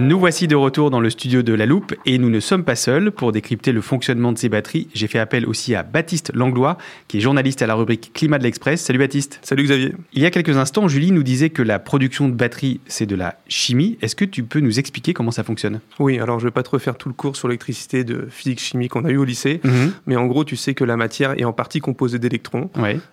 Nous 0.00 0.18
voici 0.18 0.48
de 0.48 0.56
retour 0.56 0.90
dans 0.90 1.00
le 1.00 1.10
studio 1.10 1.42
de 1.42 1.52
La 1.52 1.66
Loupe 1.66 1.94
et 2.06 2.16
nous 2.16 2.30
ne 2.30 2.40
sommes 2.40 2.64
pas 2.64 2.74
seuls. 2.74 3.12
Pour 3.12 3.32
décrypter 3.32 3.70
le 3.70 3.82
fonctionnement 3.82 4.32
de 4.32 4.38
ces 4.38 4.48
batteries, 4.48 4.88
j'ai 4.94 5.08
fait 5.08 5.18
appel 5.18 5.44
aussi 5.44 5.74
à 5.74 5.82
Baptiste 5.82 6.32
Langlois, 6.34 6.78
qui 7.06 7.18
est 7.18 7.20
journaliste 7.20 7.60
à 7.60 7.66
la 7.66 7.74
rubrique 7.74 8.10
Climat 8.14 8.38
de 8.38 8.44
l'Express. 8.44 8.80
Salut 8.80 8.98
Baptiste. 8.98 9.40
Salut 9.42 9.64
Xavier. 9.64 9.94
Il 10.14 10.22
y 10.22 10.24
a 10.24 10.30
quelques 10.30 10.56
instants, 10.56 10.88
Julie 10.88 11.12
nous 11.12 11.22
disait 11.22 11.50
que 11.50 11.60
la 11.60 11.78
production 11.78 12.30
de 12.30 12.32
batteries, 12.32 12.80
c'est 12.86 13.04
de 13.04 13.14
la 13.14 13.36
chimie. 13.46 13.98
Est-ce 14.00 14.16
que 14.16 14.24
tu 14.24 14.42
peux 14.42 14.60
nous 14.60 14.78
expliquer 14.78 15.12
comment 15.12 15.32
ça 15.32 15.44
fonctionne? 15.44 15.80
Oui, 15.98 16.18
alors 16.18 16.38
je 16.38 16.46
ne 16.46 16.48
vais 16.48 16.54
pas 16.54 16.62
te 16.62 16.70
refaire 16.70 16.96
tout 16.96 17.10
le 17.10 17.14
cours 17.14 17.36
sur 17.36 17.48
l'électricité 17.48 18.02
de 18.02 18.26
physique-chimie 18.30 18.88
qu'on 18.88 19.04
a 19.04 19.10
eu 19.10 19.18
au 19.18 19.24
lycée, 19.24 19.60
mhm. 19.62 19.92
mais 20.06 20.16
en 20.16 20.24
gros, 20.24 20.44
tu 20.44 20.56
sais 20.56 20.72
que 20.72 20.84
la 20.84 20.96
matière 20.96 21.38
est 21.38 21.44
en 21.44 21.52
partie 21.52 21.80
composée 21.80 22.18
d'électrons. 22.18 22.70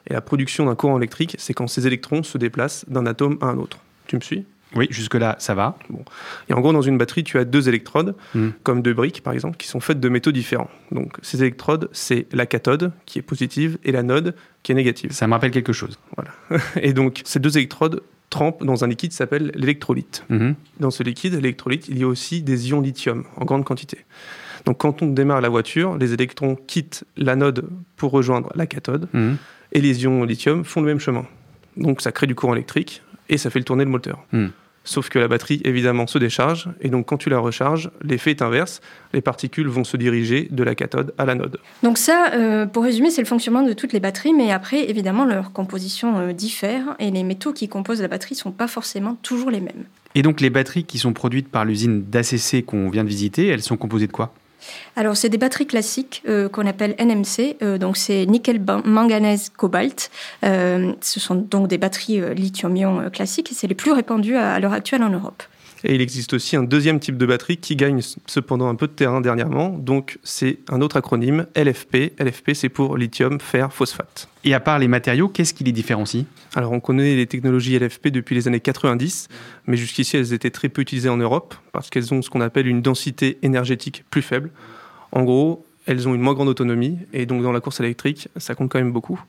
Et 0.09 0.13
la 0.13 0.21
production 0.21 0.67
d'un 0.67 0.75
courant 0.75 0.97
électrique, 0.97 1.35
c'est 1.37 1.53
quand 1.53 1.67
ces 1.67 1.85
électrons 1.85 2.23
se 2.23 2.37
déplacent 2.37 2.85
d'un 2.87 3.05
atome 3.05 3.37
à 3.41 3.47
un 3.47 3.57
autre. 3.57 3.79
Tu 4.07 4.15
me 4.15 4.21
suis? 4.21 4.45
Oui, 4.75 4.87
jusque-là, 4.89 5.35
ça 5.39 5.55
va. 5.55 5.77
Bon. 5.89 6.03
Et 6.49 6.53
en 6.53 6.59
gros, 6.59 6.73
dans 6.73 6.81
une 6.81 6.97
batterie, 6.97 7.23
tu 7.23 7.37
as 7.37 7.45
deux 7.45 7.69
électrodes, 7.69 8.15
hmm. 8.35 8.49
comme 8.63 8.81
deux 8.81 8.93
briques, 8.93 9.23
par 9.23 9.33
exemple, 9.33 9.57
qui 9.57 9.67
sont 9.67 9.79
faites 9.79 9.99
de 9.99 10.09
métaux 10.09 10.31
différents. 10.31 10.69
Donc, 10.91 11.17
ces 11.21 11.41
électrodes, 11.41 11.89
c'est 11.93 12.27
la 12.33 12.45
cathode, 12.45 12.91
qui 13.05 13.19
est 13.19 13.21
positive, 13.21 13.77
et 13.83 13.91
l'anode, 13.91 14.35
qui 14.63 14.73
est 14.73 14.75
négative. 14.75 15.11
Ça 15.11 15.27
me 15.27 15.33
rappelle 15.33 15.51
quelque 15.51 15.73
chose. 15.73 15.97
Voilà. 16.15 16.63
et 16.81 16.93
donc, 16.93 17.21
ces 17.23 17.39
deux 17.39 17.57
électrodes 17.57 18.03
trempent 18.29 18.65
dans 18.65 18.83
un 18.83 18.87
liquide 18.87 19.11
qui 19.11 19.15
s'appelle 19.15 19.51
l'électrolyte. 19.55 20.25
Hmm. 20.29 20.51
Dans 20.79 20.91
ce 20.91 21.01
liquide, 21.01 21.33
l'électrolyte, 21.35 21.87
il 21.87 21.97
y 21.97 22.03
a 22.03 22.07
aussi 22.07 22.41
des 22.41 22.69
ions 22.69 22.81
lithium, 22.81 23.23
en 23.37 23.45
grande 23.45 23.63
quantité. 23.63 23.99
Donc, 24.65 24.79
quand 24.79 25.01
on 25.01 25.07
démarre 25.07 25.39
la 25.39 25.49
voiture, 25.49 25.97
les 25.97 26.13
électrons 26.13 26.55
quittent 26.55 27.05
l'anode 27.15 27.69
pour 27.95 28.11
rejoindre 28.11 28.51
la 28.55 28.67
cathode, 28.67 29.07
hmm. 29.13 29.35
et 29.71 29.79
les 29.79 30.03
ions 30.03 30.25
lithium 30.25 30.65
font 30.65 30.81
le 30.81 30.87
même 30.87 30.99
chemin. 30.99 31.25
Donc, 31.77 32.01
ça 32.01 32.11
crée 32.11 32.27
du 32.27 32.35
courant 32.35 32.53
électrique, 32.53 33.01
et 33.29 33.37
ça 33.37 33.49
fait 33.49 33.59
le 33.59 33.65
tourner 33.65 33.85
le 33.85 33.91
moteur. 33.91 34.25
Sauf 34.87 35.09
que 35.09 35.19
la 35.19 35.27
batterie, 35.27 35.61
évidemment, 35.65 36.07
se 36.07 36.17
décharge, 36.17 36.69
et 36.79 36.87
donc 36.87 37.07
quand 37.07 37.17
tu 37.17 37.29
la 37.29 37.39
recharges, 37.39 37.91
l'effet 38.01 38.31
est 38.31 38.41
inverse. 38.41 38.79
Les 39.11 39.19
particules 39.19 39.67
vont 39.67 39.83
se 39.83 39.97
diriger 39.97 40.47
de 40.49 40.63
la 40.63 40.75
cathode 40.75 41.13
à 41.17 41.25
l'anode. 41.25 41.59
Donc 41.83 41.97
ça, 41.97 42.31
euh, 42.33 42.65
pour 42.65 42.83
résumer, 42.83 43.11
c'est 43.11 43.21
le 43.21 43.27
fonctionnement 43.27 43.63
de 43.63 43.73
toutes 43.73 43.91
les 43.91 43.99
batteries, 43.99 44.33
mais 44.33 44.49
après, 44.49 44.89
évidemment, 44.89 45.25
leur 45.25 45.51
composition 45.51 46.17
euh, 46.17 46.31
diffère, 46.31 46.95
et 46.99 47.11
les 47.11 47.23
métaux 47.23 47.51
qui 47.51 47.67
composent 47.67 48.01
la 48.01 48.07
batterie 48.07 48.35
ne 48.35 48.39
sont 48.39 48.51
pas 48.53 48.69
forcément 48.69 49.15
toujours 49.15 49.51
les 49.51 49.59
mêmes. 49.59 49.83
Et 50.15 50.21
donc 50.21 50.39
les 50.39 50.49
batteries 50.49 50.85
qui 50.85 50.99
sont 50.99 51.11
produites 51.11 51.49
par 51.49 51.65
l'usine 51.65 52.03
d'ACC 52.03 52.65
qu'on 52.65 52.89
vient 52.89 53.03
de 53.03 53.09
visiter, 53.09 53.47
elles 53.47 53.61
sont 53.61 53.75
composées 53.75 54.07
de 54.07 54.13
quoi? 54.13 54.33
Alors, 54.95 55.15
c'est 55.15 55.29
des 55.29 55.37
batteries 55.37 55.67
classiques 55.67 56.23
euh, 56.27 56.49
qu'on 56.49 56.65
appelle 56.65 56.95
NMC, 56.99 57.57
euh, 57.61 57.77
donc 57.77 57.97
c'est 57.97 58.25
nickel, 58.25 58.61
manganèse, 58.85 59.49
cobalt. 59.49 60.09
Euh, 60.43 60.93
ce 61.01 61.19
sont 61.19 61.35
donc 61.35 61.67
des 61.67 61.77
batteries 61.77 62.21
lithium-ion 62.33 63.09
classiques 63.11 63.51
et 63.51 63.55
c'est 63.55 63.67
les 63.67 63.75
plus 63.75 63.91
répandues 63.91 64.35
à, 64.35 64.59
l'heure 64.59 64.73
actuelle 64.73 65.03
en 65.03 65.09
Europe. 65.09 65.43
Et 65.83 65.95
il 65.95 66.01
existe 66.01 66.33
aussi 66.33 66.55
un 66.55 66.63
deuxième 66.63 66.99
type 66.99 67.17
de 67.17 67.25
batterie 67.25 67.57
qui 67.57 67.75
gagne 67.75 68.01
cependant 68.25 68.67
un 68.67 68.75
peu 68.75 68.87
de 68.87 68.93
terrain 68.93 69.21
dernièrement. 69.21 69.69
Donc 69.69 70.19
c'est 70.23 70.59
un 70.69 70.81
autre 70.81 70.97
acronyme, 70.97 71.45
LFP. 71.55 72.13
LFP 72.19 72.51
c'est 72.53 72.69
pour 72.69 72.97
lithium, 72.97 73.39
fer, 73.39 73.71
phosphate. 73.71 74.27
Et 74.43 74.53
à 74.53 74.59
part 74.59 74.79
les 74.79 74.87
matériaux, 74.87 75.27
qu'est-ce 75.27 75.53
qui 75.53 75.63
les 75.63 75.71
différencie? 75.71 76.25
Alors 76.55 76.71
on 76.71 76.79
connaît 76.79 77.15
les 77.15 77.27
technologies 77.27 77.77
LFP 77.77 78.07
depuis 78.07 78.35
les 78.35 78.47
années 78.47 78.59
90, 78.59 79.27
mais 79.67 79.77
jusqu'ici 79.77 80.17
elles 80.17 80.33
étaient 80.33 80.49
très 80.49 80.69
peu 80.69 80.81
utilisées 80.81 81.09
en 81.09 81.17
Europe 81.17 81.55
parce 81.71 81.89
qu'elles 81.89 82.13
ont 82.13 82.21
ce 82.21 82.29
qu'on 82.29 82.41
appelle 82.41 82.67
une 82.67 82.81
densité 82.81 83.37
énergétique 83.43 84.03
plus 84.09 84.21
faible. 84.21 84.49
En 85.11 85.23
gros, 85.23 85.65
elles 85.85 86.07
ont 86.07 86.15
une 86.15 86.21
moins 86.21 86.33
grande 86.33 86.49
autonomie 86.49 86.97
et 87.13 87.25
donc 87.25 87.43
dans 87.43 87.51
la 87.51 87.59
course 87.59 87.79
électrique, 87.79 88.29
ça 88.37 88.55
compte 88.55 88.71
quand 88.71 88.79
même 88.79 88.91
beaucoup. 88.91 89.21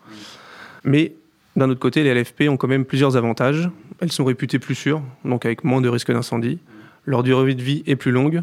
Mais 0.84 1.12
d'un 1.58 1.68
autre 1.70 1.80
côté, 1.80 2.04
les 2.04 2.14
LFP 2.14 2.42
ont 2.48 2.56
quand 2.56 2.68
même 2.68 2.84
plusieurs 2.84 3.16
avantages. 3.16 3.68
Elles 4.00 4.12
sont 4.12 4.24
réputées 4.24 4.60
plus 4.60 4.76
sûres, 4.76 5.02
donc 5.24 5.44
avec 5.44 5.64
moins 5.64 5.80
de 5.80 5.88
risques 5.88 6.12
d'incendie. 6.12 6.60
Leur 7.04 7.24
durée 7.24 7.54
de 7.54 7.62
vie 7.62 7.82
est 7.86 7.96
plus 7.96 8.12
longue. 8.12 8.42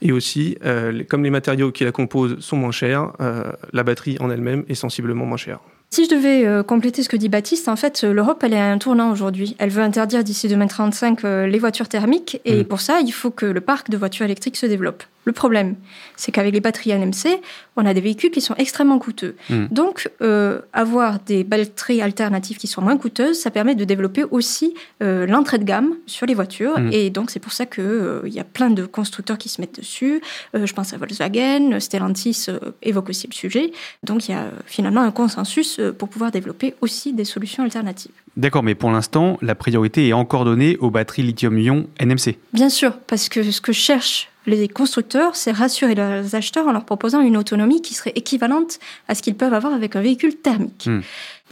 Et 0.00 0.12
aussi, 0.12 0.56
euh, 0.64 1.04
comme 1.08 1.22
les 1.22 1.30
matériaux 1.30 1.72
qui 1.72 1.84
la 1.84 1.92
composent 1.92 2.38
sont 2.40 2.56
moins 2.56 2.72
chers, 2.72 3.12
euh, 3.20 3.52
la 3.72 3.82
batterie 3.82 4.16
en 4.18 4.30
elle-même 4.30 4.64
est 4.68 4.74
sensiblement 4.74 5.26
moins 5.26 5.36
chère. 5.36 5.60
Si 5.90 6.06
je 6.06 6.10
devais 6.10 6.46
euh, 6.46 6.62
compléter 6.62 7.02
ce 7.02 7.08
que 7.08 7.16
dit 7.16 7.28
Baptiste, 7.28 7.68
en 7.68 7.76
fait, 7.76 8.02
l'Europe, 8.02 8.42
elle 8.42 8.54
est 8.54 8.60
à 8.60 8.72
un 8.72 8.78
tournant 8.78 9.12
aujourd'hui. 9.12 9.56
Elle 9.58 9.70
veut 9.70 9.82
interdire 9.82 10.24
d'ici 10.24 10.48
2035 10.48 11.22
les 11.22 11.58
voitures 11.58 11.88
thermiques, 11.88 12.40
et 12.44 12.62
mmh. 12.62 12.64
pour 12.64 12.80
ça, 12.80 13.00
il 13.00 13.12
faut 13.12 13.30
que 13.30 13.46
le 13.46 13.60
parc 13.60 13.90
de 13.90 13.96
voitures 13.96 14.24
électriques 14.24 14.56
se 14.56 14.66
développe. 14.66 15.04
Le 15.24 15.32
problème, 15.32 15.76
c'est 16.16 16.32
qu'avec 16.32 16.52
les 16.52 16.60
batteries 16.60 16.92
NMC, 16.92 17.40
on 17.76 17.86
a 17.86 17.94
des 17.94 18.00
véhicules 18.00 18.30
qui 18.30 18.40
sont 18.40 18.54
extrêmement 18.56 18.98
coûteux. 18.98 19.36
Hmm. 19.50 19.66
Donc, 19.70 20.10
euh, 20.22 20.60
avoir 20.72 21.18
des 21.20 21.44
batteries 21.44 22.02
alternatives 22.02 22.58
qui 22.58 22.66
sont 22.66 22.82
moins 22.82 22.96
coûteuses, 22.96 23.38
ça 23.38 23.50
permet 23.50 23.74
de 23.74 23.84
développer 23.84 24.24
aussi 24.24 24.74
euh, 25.02 25.26
l'entrée 25.26 25.58
de 25.58 25.64
gamme 25.64 25.94
sur 26.06 26.26
les 26.26 26.34
voitures. 26.34 26.78
Hmm. 26.78 26.90
Et 26.92 27.10
donc, 27.10 27.30
c'est 27.30 27.40
pour 27.40 27.52
ça 27.52 27.66
qu'il 27.66 27.84
euh, 27.84 28.20
y 28.26 28.38
a 28.38 28.44
plein 28.44 28.70
de 28.70 28.84
constructeurs 28.84 29.38
qui 29.38 29.48
se 29.48 29.60
mettent 29.60 29.76
dessus. 29.76 30.20
je 30.54 30.72
pense 30.72 30.92
à 30.92 30.98
Volkswagen, 30.98 31.80
Stellantis 31.80 32.46
évoque 32.82 33.08
aussi 33.08 33.26
le 33.26 33.34
sujet. 33.34 33.72
Donc, 34.02 34.28
il 34.28 34.32
y 34.32 34.34
a 34.34 34.50
finalement 34.66 35.00
un 35.00 35.10
consensus 35.10 35.80
pour 35.98 36.08
pouvoir 36.08 36.30
développer 36.30 36.74
aussi 36.80 37.12
des 37.12 37.24
solutions 37.24 37.62
alternatives. 37.62 38.12
D'accord, 38.36 38.62
mais 38.62 38.74
pour 38.74 38.90
l'instant, 38.90 39.38
la 39.42 39.54
priorité 39.54 40.08
est 40.08 40.12
encore 40.12 40.44
donnée 40.44 40.76
aux 40.78 40.90
batteries 40.90 41.22
lithium-ion 41.22 41.86
NMC. 42.00 42.36
Bien 42.52 42.68
sûr, 42.68 42.98
parce 43.06 43.28
que 43.28 43.48
ce 43.50 43.60
que 43.60 43.72
cherche 43.72 44.28
les 44.46 44.68
constructeurs, 44.68 45.36
c'est 45.36 45.52
rassurer 45.52 45.94
leurs 45.94 46.34
acheteurs 46.34 46.66
en 46.66 46.72
leur 46.72 46.84
proposant 46.84 47.20
une 47.20 47.36
autonomie 47.36 47.82
qui 47.82 47.94
serait 47.94 48.12
équivalente 48.14 48.78
à 49.08 49.14
ce 49.14 49.22
qu'ils 49.22 49.36
peuvent 49.36 49.54
avoir 49.54 49.72
avec 49.72 49.96
un 49.96 50.02
véhicule 50.02 50.36
thermique. 50.36 50.86
Hmm. 50.86 51.00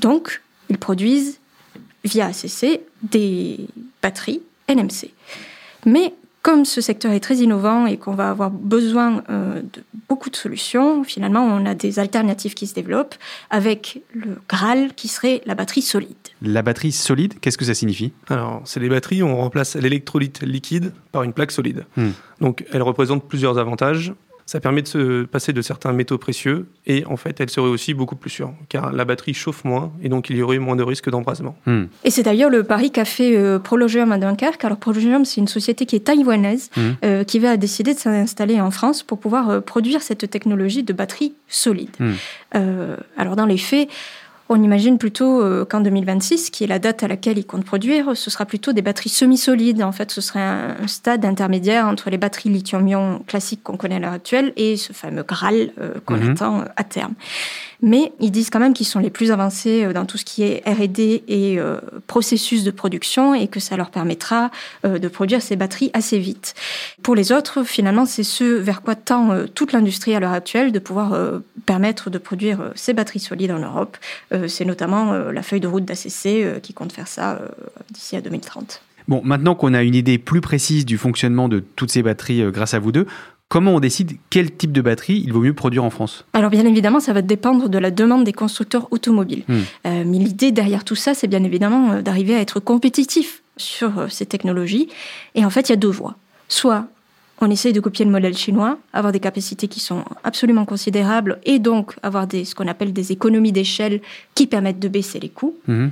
Donc, 0.01 0.43
ils 0.69 0.79
produisent 0.79 1.39
via 2.05 2.27
ACC 2.27 2.81
des 3.03 3.67
batteries 4.03 4.43
NMC. 4.69 5.11
Mais 5.87 6.15
comme 6.43 6.65
ce 6.65 6.81
secteur 6.81 7.13
est 7.13 7.21
très 7.21 7.37
innovant 7.37 7.87
et 7.87 7.97
qu'on 7.97 8.15
va 8.15 8.29
avoir 8.29 8.51
besoin 8.51 9.23
euh, 9.31 9.63
de 9.63 9.83
beaucoup 10.09 10.29
de 10.29 10.37
solutions, 10.37 11.05
finalement, 11.05 11.45
on 11.45 11.65
a 11.67 11.75
des 11.75 12.01
alternatives 12.01 12.55
qui 12.55 12.67
se 12.67 12.75
développent 12.75 13.15
avec 13.49 14.03
le 14.13 14.39
Graal 14.49 14.93
qui 14.95 15.07
serait 15.09 15.41
la 15.47 15.55
batterie 15.55 15.83
solide. 15.83 16.17
La 16.43 16.63
batterie 16.63 16.91
solide, 16.93 17.35
qu'est-ce 17.41 17.57
que 17.57 17.65
ça 17.65 17.75
signifie? 17.75 18.13
Alors, 18.29 18.61
c'est 18.65 18.81
des 18.81 18.89
batteries 18.89 19.23
où 19.23 19.27
on 19.27 19.37
remplace 19.37 19.77
l'électrolyte 19.77 20.43
liquide 20.43 20.93
par 21.13 21.23
une 21.23 21.33
plaque 21.33 21.53
solide. 21.53 21.85
Hmm. 21.97 22.11
Donc, 22.41 22.65
elle 22.73 22.83
représente 22.83 23.29
plusieurs 23.29 23.59
avantages. 23.59 24.13
Ça 24.47 24.61
permet 24.61 24.83
de 24.83 24.89
se 24.89 25.25
passer 25.25 25.53
de 25.53 25.63
certains 25.63 25.93
métaux 25.93 26.19
précieux 26.19 26.67
et 26.87 27.05
en 27.07 27.17
fait, 27.17 27.41
elle 27.41 27.51
serait 27.51 27.69
aussi 27.69 27.95
beaucoup 27.95 28.17
plus 28.17 28.31
sûre 28.31 28.53
car 28.69 28.93
la 28.93 29.05
batterie 29.05 29.35
chauffe 29.35 29.65
moins 29.65 29.93
et 30.03 30.09
donc 30.09 30.31
il 30.31 30.37
y 30.37 30.43
aurait 30.43 30.59
moins 30.59 30.77
de 30.77 30.83
risques 30.83 31.11
d'embrasement. 31.11 31.57
Hmm. 31.67 31.85
Et 32.05 32.11
c'est 32.11 32.23
d'ailleurs 32.23 32.51
le 32.51 32.65
pari 32.65 32.91
qu'a 32.91 33.05
fait 33.05 33.37
euh, 33.37 33.59
Prologium 33.59 34.13
à 34.13 34.19
Dunkerque. 34.19 34.65
Alors 34.65 34.79
Prologium, 34.79 35.25
c'est 35.25 35.41
une 35.41 35.49
société 35.49 35.87
qui 35.87 35.97
est 35.97 36.01
taïwanaise 36.01 36.71
hmm. 36.77 36.81
euh, 37.05 37.25
qui 37.25 37.39
va 37.39 37.57
décider 37.57 37.95
de 37.95 37.99
s'installer 37.99 38.61
en 38.61 38.71
France 38.71 39.03
pour 39.03 39.19
pouvoir 39.19 39.51
euh, 39.51 39.61
produire 39.61 40.03
cette 40.03 40.29
technologie 40.31 40.83
de 40.83 40.93
batterie 40.93 41.35
solide. 41.49 41.91
Hmm. 42.01 42.13
alors 43.17 43.37
dans 43.37 43.47
les 43.47 43.59
faits, 43.59 43.89
on 44.53 44.63
imagine 44.63 44.99
plutôt 44.99 45.43
euh, 45.43 45.65
qu'en 45.65 45.81
2026, 45.81 46.51
qui 46.51 46.65
est 46.65 46.67
la 46.67 46.79
date 46.79 47.03
à 47.03 47.09
laquelle 47.09 47.39
ils 47.39 47.47
comptent 47.47 47.65
produire, 47.65 48.17
ce 48.17 48.31
sera 48.31 48.45
plutôt 48.45 48.73
des 48.73 48.83
batteries 48.83 49.09
semi-solides. 49.09 49.83
En 49.83 49.93
fait, 49.93 50.11
ce 50.11 50.21
serait 50.21 50.41
un, 50.41 50.87
stade 50.87 51.25
intermédiaire 51.25 51.87
entre 51.87 52.11
les 52.11 52.19
batteries 52.19 52.51
lithium-ion 52.51 53.23
classiques 53.27 53.63
qu'on 53.63 53.77
connaît 53.77 53.97
à 53.97 53.99
l'heure 53.99 54.13
actuelle 54.13 54.53
et 54.57 54.77
ce 54.77 54.93
fameux 54.93 55.23
Graal 55.23 55.71
euh, 55.81 55.95
qu'on 56.05 56.17
mhm. 56.17 56.31
attend 56.31 56.65
à 56.77 56.85
terme 56.85 57.15
mais 57.83 58.13
ils 58.21 58.31
disent 58.31 58.49
quand 58.49 58.61
même 58.61 58.73
qu'ils 58.73 58.87
sont 58.87 59.01
les 59.01 59.11
plus 59.11 59.31
avancés 59.31 59.85
euh, 59.85 59.93
dans 59.93 60.07
tout 60.07 60.17
ce 60.17 60.25
qui 60.25 60.45
est 60.45 60.63
R&D 60.67 61.25
et 61.27 61.59
euh, 61.59 61.79
processus 62.07 62.65
de 62.65 62.71
production 62.71 63.35
et 63.35 63.49
que 63.49 63.61
ça 63.61 63.77
leur 63.77 63.91
permettra 63.91 64.51
euh, 64.85 64.99
de 64.99 65.09
produire 65.09 65.43
ces 65.43 65.57
batteries 65.57 65.91
assez 65.93 66.19
vite. 66.19 66.55
Pour 67.03 67.15
les 67.15 67.33
autres, 67.33 67.65
finalement, 67.65 68.07
c'est 68.07 68.23
ce 68.23 68.45
vers 68.45 68.83
quoi 68.83 68.95
tend 68.95 69.47
toute 69.55 69.73
l'industrie 69.73 70.15
à 70.15 70.21
l'heure 70.21 70.33
actuelle 70.33 70.71
de 70.71 70.79
pouvoir 70.79 71.17
permettre 71.67 72.09
de 72.11 72.19
produire 72.19 72.71
ces 72.77 72.93
batteries 72.93 73.19
solides 73.19 73.51
en 73.51 73.59
Europe. 73.59 73.97
c'est 74.47 74.65
notamment 74.65 75.13
la 75.13 75.43
feuille 75.43 75.61
de 75.61 75.67
route 75.67 75.85
d'ACC 75.85 76.61
qui 76.63 76.73
compte 76.73 76.93
faire 76.93 77.09
ça 77.09 77.41
d'ici 77.91 78.15
à 78.17 78.21
2030. 78.21 78.81
Bon, 79.09 79.21
maintenant 79.25 79.55
qu'on 79.55 79.75
a 79.75 79.83
une 79.83 79.97
idée 79.97 80.19
plus 80.19 80.41
précise 80.41 80.87
du 80.87 80.97
fonctionnement 80.97 81.49
de 81.49 81.59
toutes 81.61 81.91
ces 81.91 82.03
batteries 82.03 82.45
grâce 82.53 82.75
à 82.75 82.79
vous 82.79 82.93
deux, 82.93 83.07
Comment 83.49 83.75
on 83.75 83.81
décide 83.81 84.13
quel 84.31 84.51
type 84.51 84.73
de 84.73 84.81
batterie 84.81 85.23
il 85.25 85.33
vaut 85.33 85.41
mieux 85.41 85.53
produire 85.53 85.85
en 85.85 85.91
France? 85.91 86.25
Alors 86.33 86.51
bien 86.51 86.65
évidemment, 86.65 87.01
ça 87.01 87.13
va 87.13 87.21
dépendre 87.21 87.69
de 87.69 87.79
la 87.79 87.91
demande 87.91 88.25
des 88.25 88.33
constructeurs 88.33 88.89
automobiles. 88.91 89.45
Hmm. 89.47 89.61
Euh, 89.87 90.05
mais 90.07 90.19
l'idée 90.19 90.53
derrière 90.53 90.85
tout 90.85 90.95
ça, 90.95 91.13
c'est 91.13 91.27
bien 91.27 91.45
évidemment 91.45 91.93
euh, 91.93 92.03
d'arriver 92.03 92.35
à 92.35 92.41
être 92.41 92.61
compétitif 92.61 93.43
sur 93.59 93.99
euh, 93.99 94.09
ces 94.09 94.25
technologies. 94.25 94.89
Et 95.35 95.45
en 95.45 95.51
fait, 95.51 95.69
il 95.69 95.73
y 95.73 95.75
a 95.75 95.77
deux 95.77 95.91
voies. 95.91 96.17
Soit 96.49 96.87
on 97.43 97.51
essaye 97.51 97.75
de 97.75 97.81
copier 97.81 98.05
le 98.05 98.11
modèle 98.11 98.37
chinois, 98.37 98.79
avoir 98.95 99.13
des 99.13 99.21
capacités 99.21 99.69
qui 99.69 99.81
sont 99.81 100.05
absolument 100.25 100.65
considérables 100.65 101.39
et 101.45 101.59
donc 101.59 101.97
avoir 102.03 102.27
des, 102.27 102.45
ce 102.45 102.55
qu'on 102.55 102.69
appelle 102.69 102.93
des 102.93 103.13
économies 103.13 103.53
d'échelle 103.53 104.01
qui 104.35 104.47
permettent 104.47 104.79
de 104.79 104.89
baisser 104.89 105.21
les 105.21 105.29
coûts. 105.29 105.57
Hmm. 105.67 105.89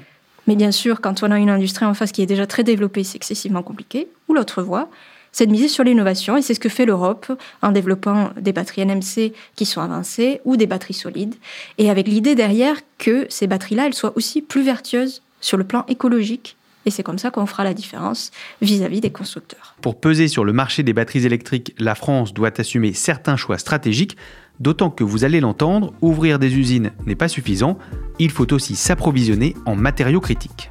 Mais 0.47 0.57
bien 0.57 0.73
sûr, 0.73 1.01
quand 1.01 1.23
on 1.23 1.31
a 1.31 1.39
une 1.39 1.51
industrie 1.51 1.85
en 1.85 1.95
face 1.95 2.13
qui 2.13 2.23
est 2.23 2.27
déjà 2.27 2.47
très 2.47 2.65
développée, 2.65 3.05
c'est 3.05 3.17
excessivement 3.17 3.63
compliqué. 3.63 4.09
Ou 4.29 4.35
l'autre 4.35 4.63
voie, 4.63 4.89
c'est 5.33 5.47
de 5.47 5.53
miser 5.53 5.69
sur 5.69 5.85
l'innovation 5.85 6.37
et 6.37 6.43
c'est 6.43 6.55
ce 6.55 6.61
que 6.61 6.69
fait 6.69 6.87
l'Europe 6.87 7.33
en 7.63 7.73
développant 7.73 8.31
des 8.41 8.53
batteries 8.53 8.85
NMC 8.85 9.33
qui 9.55 9.67
sont 9.67 9.81
avancées 9.81 10.41
ou 10.45 10.57
des 10.57 10.67
batteries 10.67 10.95
solides 10.95 11.35
et 11.79 11.91
avec 11.91 12.09
l'idée 12.09 12.35
derrière 12.35 12.77
que 12.99 13.27
ces 13.29 13.47
batteries-là, 13.47 13.87
elles 13.87 13.95
soient 13.95 14.13
aussi 14.17 14.43
plus 14.43 14.63
vertueuses 14.63 15.23
sur 15.41 15.57
le 15.57 15.65
plan 15.65 15.85
écologique 15.89 16.57
et 16.87 16.91
c'est 16.91 17.03
comme 17.03 17.19
ça 17.19 17.31
qu'on 17.31 17.47
fera 17.47 17.65
la 17.65 17.75
différence 17.75 18.31
vis-à-vis 18.63 19.01
des 19.01 19.11
constructeurs. 19.11 19.75
Pour 19.83 20.01
peser 20.01 20.29
sur 20.29 20.45
le 20.45 20.53
marché 20.53 20.83
des 20.83 20.93
batteries 20.93 21.27
électriques, 21.27 21.75
la 21.79 21.95
France 21.95 22.33
doit 22.33 22.59
assumer 22.59 22.95
certains 22.95 23.37
choix 23.37 23.59
stratégiques, 23.59 24.17
d'autant 24.61 24.91
que 24.91 25.05
vous 25.05 25.25
allez 25.25 25.41
l'entendre, 25.41 25.93
ouvrir 26.01 26.39
des 26.39 26.57
usines 26.57 26.93
n'est 27.07 27.15
pas 27.15 27.29
suffisant, 27.29 27.79
il 28.19 28.31
faut 28.31 28.53
aussi 28.53 28.77
s'approvisionner 28.77 29.55
en 29.67 29.77
matériaux 29.77 30.21
critiques. 30.21 30.71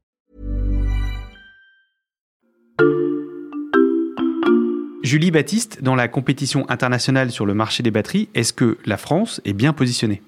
Julie 5.03 5.31
Baptiste, 5.31 5.83
dans 5.83 5.95
la 5.95 6.07
compétition 6.07 6.69
internationale 6.69 7.31
sur 7.31 7.45
le 7.45 7.53
marché 7.53 7.83
des 7.83 7.91
batteries, 7.91 8.29
est-ce 8.33 8.53
que 8.53 8.77
la 8.85 8.95
France 8.95 9.41
est 9.43 9.53
bien 9.53 9.73
positionnée? 9.73 10.21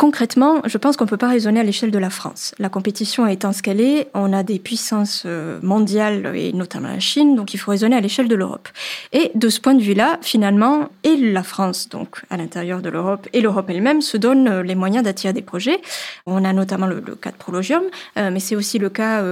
Concrètement, 0.00 0.62
je 0.64 0.78
pense 0.78 0.96
qu'on 0.96 1.04
ne 1.04 1.10
peut 1.10 1.18
pas 1.18 1.28
raisonner 1.28 1.60
à 1.60 1.62
l'échelle 1.62 1.90
de 1.90 1.98
la 1.98 2.08
France. 2.08 2.54
La 2.58 2.70
compétition 2.70 3.26
étant 3.26 3.52
ce 3.52 3.62
qu'elle 3.62 4.06
on 4.14 4.32
a 4.32 4.42
des 4.42 4.58
puissances 4.58 5.24
euh, 5.26 5.60
mondiales 5.62 6.34
et 6.34 6.54
notamment 6.54 6.88
la 6.88 7.00
Chine, 7.00 7.36
donc 7.36 7.52
il 7.52 7.58
faut 7.58 7.70
raisonner 7.70 7.96
à 7.96 8.00
l'échelle 8.00 8.26
de 8.26 8.34
l'Europe. 8.34 8.70
Et 9.12 9.30
de 9.34 9.50
ce 9.50 9.60
point 9.60 9.74
de 9.74 9.82
vue-là, 9.82 10.18
finalement, 10.22 10.88
et 11.04 11.16
la 11.16 11.42
France, 11.42 11.90
donc 11.90 12.22
à 12.30 12.38
l'intérieur 12.38 12.80
de 12.80 12.88
l'Europe, 12.88 13.28
et 13.34 13.42
l'Europe 13.42 13.66
elle-même 13.68 14.00
se 14.00 14.16
donnent 14.16 14.48
euh, 14.48 14.62
les 14.62 14.74
moyens 14.74 15.04
d'attirer 15.04 15.34
des 15.34 15.42
projets. 15.42 15.82
On 16.24 16.46
a 16.46 16.54
notamment 16.54 16.86
le, 16.86 17.02
cas 17.02 17.30
de 17.30 17.36
Prologium, 17.36 17.82
euh, 18.16 18.30
mais 18.30 18.40
c'est 18.40 18.56
aussi 18.56 18.78
le 18.78 18.88
cas 18.88 19.22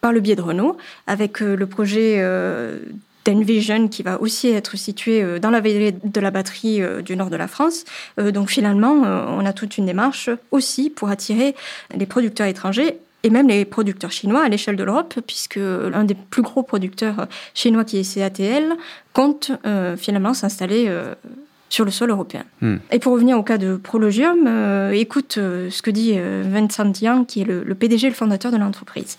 par 0.00 0.12
le 0.12 0.20
biais 0.20 0.36
de 0.36 0.42
Renault, 0.42 0.76
avec 1.08 1.40
le 1.40 1.66
projet 1.66 2.22
d'Envision 3.24 3.88
qui 3.88 4.02
va 4.02 4.20
aussi 4.20 4.48
être 4.48 4.76
situé 4.76 5.22
euh, 5.22 5.38
dans 5.38 5.50
la 5.50 5.60
vallée 5.60 5.92
de 5.92 6.20
la 6.20 6.30
batterie 6.30 6.82
euh, 6.82 7.02
du 7.02 7.16
nord 7.16 7.30
de 7.30 7.36
la 7.36 7.48
France. 7.48 7.84
Euh, 8.18 8.30
donc 8.30 8.50
finalement, 8.50 8.92
on 8.94 9.44
a 9.44 9.52
toute 9.52 9.78
une 9.78 9.86
démarche 9.86 10.30
aussi 10.50 10.90
pour 10.90 11.08
attirer 11.08 11.54
les 11.94 12.06
producteurs 12.06 12.46
étrangers 12.46 12.98
et 13.22 13.30
même 13.30 13.48
les 13.48 13.64
producteurs 13.64 14.12
chinois 14.12 14.42
à 14.44 14.48
l'échelle 14.48 14.76
de 14.76 14.84
l'Europe, 14.84 15.14
puisque 15.26 15.56
l'un 15.56 16.04
des 16.04 16.14
plus 16.14 16.42
gros 16.42 16.62
producteurs 16.62 17.26
chinois 17.54 17.84
qui 17.84 17.98
est 17.98 18.14
CATL 18.14 18.74
compte 19.12 19.50
finalement 19.96 20.34
s'installer 20.34 20.92
sur 21.70 21.86
le 21.86 21.90
sol 21.90 22.10
européen. 22.10 22.44
Hmm. 22.60 22.76
Et 22.90 22.98
pour 22.98 23.14
revenir 23.14 23.38
au 23.38 23.42
cas 23.42 23.56
de 23.56 23.76
Prologium, 23.76 24.46
écoute 24.92 25.34
ce 25.34 25.82
que 25.82 25.90
dit 25.90 26.18
Vincent 26.18 26.92
Yang, 27.00 27.26
qui 27.26 27.40
est 27.40 27.46
le, 27.46 27.62
le 27.62 27.74
PDG 27.74 28.08
et 28.08 28.10
le 28.10 28.16
fondateur 28.16 28.52
de 28.52 28.58
l'entreprise. 28.58 29.16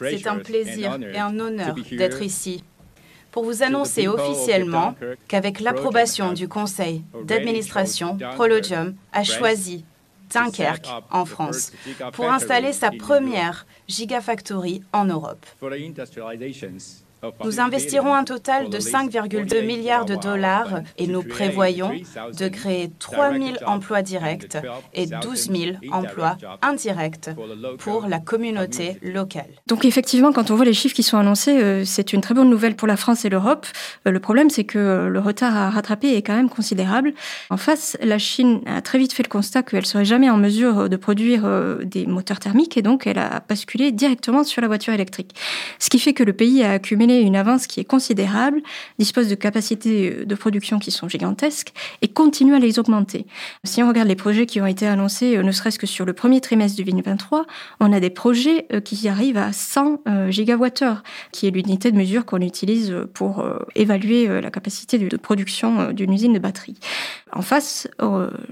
C'est 0.00 0.26
un 0.26 0.38
plaisir 0.38 0.98
et 1.14 1.18
un 1.18 1.38
honneur 1.38 1.76
d'être 1.92 2.22
ici 2.22 2.64
pour 3.36 3.44
vous 3.44 3.62
annoncer 3.62 4.08
officiellement 4.08 4.94
qu'avec 5.28 5.60
l'approbation 5.60 6.32
du 6.32 6.48
conseil 6.48 7.02
d'administration, 7.24 8.16
Prologium 8.34 8.94
a 9.12 9.24
choisi 9.24 9.84
Dunkerque 10.32 10.88
en 11.10 11.26
France 11.26 11.70
pour 12.14 12.32
installer 12.32 12.72
sa 12.72 12.90
première 12.90 13.66
Gigafactory 13.88 14.82
en 14.94 15.04
Europe. 15.04 15.44
Nous 17.44 17.60
investirons 17.60 18.14
un 18.14 18.24
total 18.24 18.68
de 18.68 18.78
5,2 18.78 19.64
milliards 19.64 20.04
de 20.04 20.14
dollars 20.14 20.80
et 20.98 21.06
nous 21.06 21.22
prévoyons 21.22 21.92
de 22.38 22.48
créer 22.48 22.90
3 22.98 23.32
000 23.32 23.44
emplois 23.66 24.02
directs 24.02 24.56
et 24.94 25.06
12 25.06 25.50
000 25.50 25.76
emplois 25.92 26.36
indirects 26.62 27.30
pour 27.78 28.06
la 28.06 28.18
communauté 28.18 28.98
locale. 29.02 29.46
Donc 29.66 29.84
effectivement, 29.84 30.32
quand 30.32 30.50
on 30.50 30.56
voit 30.56 30.64
les 30.64 30.74
chiffres 30.74 30.94
qui 30.94 31.02
sont 31.02 31.16
annoncés, 31.16 31.56
euh, 31.62 31.84
c'est 31.84 32.12
une 32.12 32.20
très 32.20 32.34
bonne 32.34 32.50
nouvelle 32.50 32.76
pour 32.76 32.88
la 32.88 32.96
France 32.96 33.24
et 33.24 33.28
l'Europe. 33.28 33.66
Euh, 34.06 34.10
le 34.10 34.20
problème, 34.20 34.50
c'est 34.50 34.64
que 34.64 34.78
euh, 34.78 35.08
le 35.08 35.18
retard 35.18 35.56
à 35.56 35.70
rattraper 35.70 36.14
est 36.14 36.22
quand 36.22 36.36
même 36.36 36.50
considérable. 36.50 37.14
En 37.50 37.56
face, 37.56 37.96
la 38.02 38.18
Chine 38.18 38.60
a 38.66 38.82
très 38.82 38.98
vite 38.98 39.12
fait 39.12 39.22
le 39.22 39.28
constat 39.28 39.62
qu'elle 39.62 39.86
serait 39.86 40.04
jamais 40.04 40.30
en 40.30 40.36
mesure 40.36 40.88
de 40.88 40.96
produire 40.96 41.48
des 41.82 42.06
moteurs 42.06 42.40
thermiques 42.40 42.76
et 42.76 42.82
donc 42.82 43.06
elle 43.06 43.18
a 43.18 43.42
basculé 43.48 43.92
directement 43.92 44.44
sur 44.44 44.60
la 44.62 44.68
voiture 44.68 44.92
électrique. 44.92 45.34
Ce 45.78 45.88
qui 45.90 45.98
fait 45.98 46.12
que 46.12 46.22
le 46.22 46.32
pays 46.32 46.62
a 46.62 46.72
accumulé 46.72 47.15
une 47.20 47.36
avance 47.36 47.66
qui 47.66 47.80
est 47.80 47.84
considérable, 47.84 48.62
dispose 48.98 49.28
de 49.28 49.34
capacités 49.34 50.24
de 50.24 50.34
production 50.34 50.78
qui 50.78 50.90
sont 50.90 51.08
gigantesques 51.08 51.72
et 52.02 52.08
continue 52.08 52.54
à 52.54 52.58
les 52.58 52.78
augmenter. 52.78 53.26
Si 53.64 53.82
on 53.82 53.88
regarde 53.88 54.08
les 54.08 54.16
projets 54.16 54.46
qui 54.46 54.60
ont 54.60 54.66
été 54.66 54.86
annoncés, 54.86 55.36
euh, 55.36 55.42
ne 55.42 55.52
serait-ce 55.52 55.78
que 55.78 55.86
sur 55.86 56.04
le 56.04 56.12
premier 56.12 56.40
trimestre 56.40 56.76
du 56.76 56.84
2023, 56.84 57.46
on 57.80 57.92
a 57.92 58.00
des 58.00 58.10
projets 58.10 58.66
euh, 58.72 58.80
qui 58.80 59.08
arrivent 59.08 59.36
à 59.36 59.52
100 59.52 60.00
euh, 60.08 60.30
gigawattheures, 60.30 61.02
qui 61.32 61.46
est 61.46 61.50
l'unité 61.50 61.90
de 61.90 61.96
mesure 61.96 62.24
qu'on 62.24 62.40
utilise 62.40 62.94
pour 63.14 63.44
évaluer 63.74 64.40
la 64.40 64.50
capacité 64.50 64.98
de 64.98 65.16
production 65.16 65.92
d'une 65.92 66.12
usine 66.12 66.32
de 66.32 66.38
batterie. 66.38 66.78
En 67.32 67.42
face, 67.42 67.88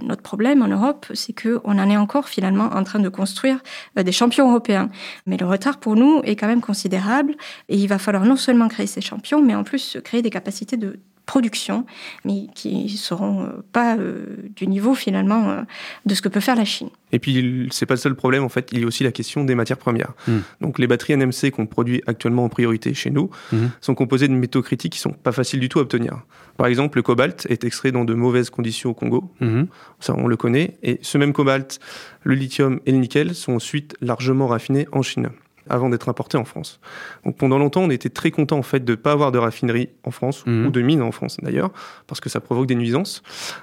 notre 0.00 0.22
problème 0.22 0.62
en 0.62 0.68
Europe, 0.68 1.06
c'est 1.14 1.32
qu'on 1.32 1.78
en 1.78 1.90
est 1.90 1.96
encore 1.96 2.28
finalement 2.28 2.70
en 2.72 2.84
train 2.84 2.98
de 2.98 3.08
construire 3.08 3.58
des 3.96 4.12
champions 4.12 4.48
européens. 4.50 4.90
Mais 5.26 5.36
le 5.36 5.46
retard 5.46 5.78
pour 5.78 5.96
nous 5.96 6.20
est 6.24 6.36
quand 6.36 6.46
même 6.46 6.60
considérable 6.60 7.34
et 7.68 7.76
il 7.76 7.86
va 7.88 7.98
falloir 7.98 8.24
non 8.24 8.36
seulement 8.44 8.68
créer 8.68 8.86
ces 8.86 9.00
champions, 9.00 9.42
mais 9.42 9.54
en 9.54 9.64
plus 9.64 9.98
créer 10.04 10.22
des 10.22 10.30
capacités 10.30 10.76
de 10.76 10.98
production, 11.26 11.86
mais 12.24 12.46
qui 12.54 12.88
seront 12.90 13.44
euh, 13.44 13.48
pas 13.72 13.96
euh, 13.96 14.26
du 14.54 14.66
niveau 14.66 14.94
finalement 14.94 15.50
euh, 15.50 15.62
de 16.04 16.14
ce 16.14 16.22
que 16.22 16.28
peut 16.28 16.40
faire 16.40 16.56
la 16.56 16.64
Chine. 16.64 16.90
Et 17.12 17.18
puis 17.18 17.68
c'est 17.70 17.86
pas 17.86 17.94
le 17.94 18.00
seul 18.00 18.14
problème 18.14 18.44
en 18.44 18.48
fait, 18.48 18.68
il 18.72 18.80
y 18.80 18.84
a 18.84 18.86
aussi 18.86 19.04
la 19.04 19.12
question 19.12 19.44
des 19.44 19.54
matières 19.54 19.78
premières. 19.78 20.12
Hmm. 20.28 20.40
Donc 20.60 20.78
les 20.78 20.86
batteries 20.86 21.16
NMC 21.16 21.50
qu'on 21.52 21.66
produit 21.66 22.02
actuellement 22.06 22.44
en 22.44 22.48
priorité 22.48 22.92
chez 22.92 23.10
nous 23.10 23.30
hmm. 23.52 23.66
sont 23.80 23.94
composées 23.94 24.28
de 24.28 24.34
métaux 24.34 24.62
critiques 24.62 24.92
qui 24.92 24.98
sont 24.98 25.12
pas 25.12 25.32
faciles 25.32 25.60
du 25.60 25.68
tout 25.68 25.78
à 25.78 25.82
obtenir. 25.82 26.22
Par 26.56 26.66
exemple, 26.66 26.98
le 26.98 27.02
cobalt 27.02 27.46
est 27.48 27.64
extrait 27.64 27.90
dans 27.90 28.04
de 28.04 28.14
mauvaises 28.14 28.50
conditions 28.50 28.90
au 28.90 28.94
Congo, 28.94 29.30
hmm. 29.40 29.64
ça 30.00 30.14
on 30.16 30.26
le 30.26 30.36
connaît, 30.36 30.76
et 30.82 30.98
ce 31.02 31.16
même 31.18 31.32
cobalt, 31.32 31.80
le 32.22 32.34
lithium 32.34 32.80
et 32.84 32.92
le 32.92 32.98
nickel 32.98 33.34
sont 33.34 33.54
ensuite 33.54 33.96
largement 34.00 34.46
raffinés 34.46 34.86
en 34.92 35.02
Chine 35.02 35.30
avant 35.68 35.88
d'être 35.88 36.08
importé 36.08 36.36
en 36.36 36.44
France. 36.44 36.80
Donc 37.24 37.36
pendant 37.36 37.58
longtemps, 37.58 37.82
on 37.82 37.90
était 37.90 38.08
très 38.08 38.30
content 38.30 38.58
en 38.58 38.62
fait 38.62 38.84
de 38.84 38.92
ne 38.92 38.96
pas 38.96 39.12
avoir 39.12 39.32
de 39.32 39.38
raffinerie 39.38 39.88
en 40.04 40.10
France 40.10 40.44
mhm. 40.46 40.66
ou 40.66 40.70
de 40.70 40.80
mine 40.82 41.02
en 41.02 41.12
France 41.12 41.38
d'ailleurs, 41.42 41.70
parce 42.06 42.20
que 42.20 42.28
ça 42.28 42.40
provoque 42.40 42.66
des 42.66 42.74
nuisances. 42.74 43.22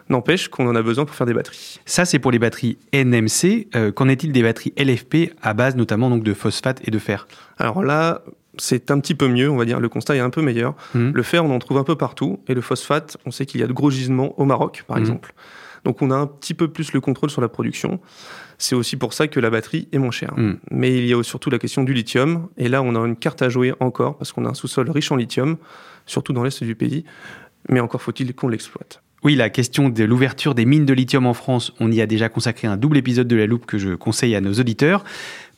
N'empêche 0.10 0.48
qu'on 0.48 0.68
en 0.68 0.76
a 0.76 0.82
besoin 0.82 1.06
pour 1.06 1.16
faire 1.16 1.28
des 1.28 1.34
batteries. 1.34 1.80
Ça, 1.86 2.06
c'est 2.06 2.20
pour 2.20 2.32
les 2.32 2.40
batteries 2.40 2.78
NMC. 2.94 3.68
Euh, 3.76 3.92
qu'en 3.92 4.08
est-il 4.08 4.32
des 4.32 4.44
batteries 4.44 4.74
LFP 4.78 5.34
à 5.42 5.54
base 5.54 5.76
notamment 5.76 6.10
donc 6.10 6.24
de 6.24 6.34
phosphate 6.34 6.82
et 6.88 6.92
de 6.92 7.00
fer? 7.00 7.28
Alors 7.58 7.84
là, 7.84 8.24
c'est 8.58 8.92
un 8.92 9.00
petit 9.00 9.16
peu 9.16 9.28
mieux, 9.28 9.50
on 9.50 9.58
va 9.58 9.66
dire. 9.66 9.80
Le 9.80 9.90
constat 9.90 10.16
est 10.16 10.20
un 10.20 10.30
peu 10.30 10.42
meilleur. 10.42 10.76
Mhm. 10.94 11.12
Le 11.14 11.24
fer, 11.24 11.46
on 11.46 11.52
en 11.52 11.60
trouve 11.60 11.78
un 11.78 11.84
peu 11.84 11.96
partout, 11.96 12.40
et 12.48 12.54
le 12.54 12.62
phosphate, 12.62 13.18
on 13.26 13.32
sait 13.32 13.46
qu'il 13.46 13.62
y 13.62 13.64
a 13.64 13.68
de 13.68 13.74
gros 13.74 13.92
gisements 13.92 14.40
au 14.40 14.46
Maroc, 14.46 14.84
par 14.88 14.98
mhm. 14.98 15.04
exemple. 15.04 15.34
Donc 15.86 16.02
on 16.02 16.12
a 16.12 16.16
un 16.16 16.28
petit 16.28 16.54
peu 16.54 16.68
plus 16.68 16.94
le 16.94 17.02
contrôle 17.02 17.30
sur 17.30 17.42
la 17.42 17.50
production. 17.50 18.00
C'est 18.58 18.76
aussi 18.76 18.96
pour 18.96 19.14
ça 19.14 19.28
que 19.28 19.40
la 19.40 19.50
batterie 19.50 19.88
est 19.92 19.98
moins 19.98 20.12
chère. 20.12 20.34
Hmm. 20.38 20.58
Mais 20.70 20.96
il 20.98 21.06
y 21.08 21.14
a 21.14 21.24
surtout 21.24 21.50
la 21.50 21.58
question 21.58 21.84
du 21.84 21.94
lithium. 21.94 22.48
Et 22.58 22.70
là, 22.70 22.82
on 22.82 22.96
a 22.96 23.00
une 23.00 23.16
carte 23.16 23.42
à 23.42 23.50
jouer 23.50 23.74
encore 23.80 24.18
parce 24.18 24.32
qu'on 24.32 24.46
a 24.46 24.50
un 24.50 24.54
sous-sol 24.54 24.90
riche 24.92 25.12
en 25.12 25.16
lithium, 25.16 25.58
surtout 26.06 26.34
dans 26.34 26.44
l'est 26.44 26.64
du 26.64 26.76
pays. 26.76 27.04
Mais 27.70 27.80
encore 27.80 28.02
faut-il 28.02 28.34
qu'on 28.34 28.48
l'exploite. 28.48 29.02
Oui, 29.24 29.36
la 29.36 29.52
question 29.52 29.90
de 29.90 30.04
l'ouverture 30.04 30.56
des 30.56 30.66
mines 30.66 30.86
de 30.86 30.94
lithium 30.94 31.28
en 31.28 31.36
France, 31.36 31.74
on 31.80 31.92
y 31.92 32.02
a 32.02 32.08
déjà 32.08 32.28
consacré 32.28 32.68
un 32.68 32.76
double 32.76 32.98
épisode 32.98 33.28
de 33.28 33.36
la 33.36 33.46
loupe 33.46 33.68
que 33.68 33.78
je 33.78 33.94
conseille 33.94 34.36
à 34.36 34.42
nos 34.42 34.54
auditeurs. 34.54 35.04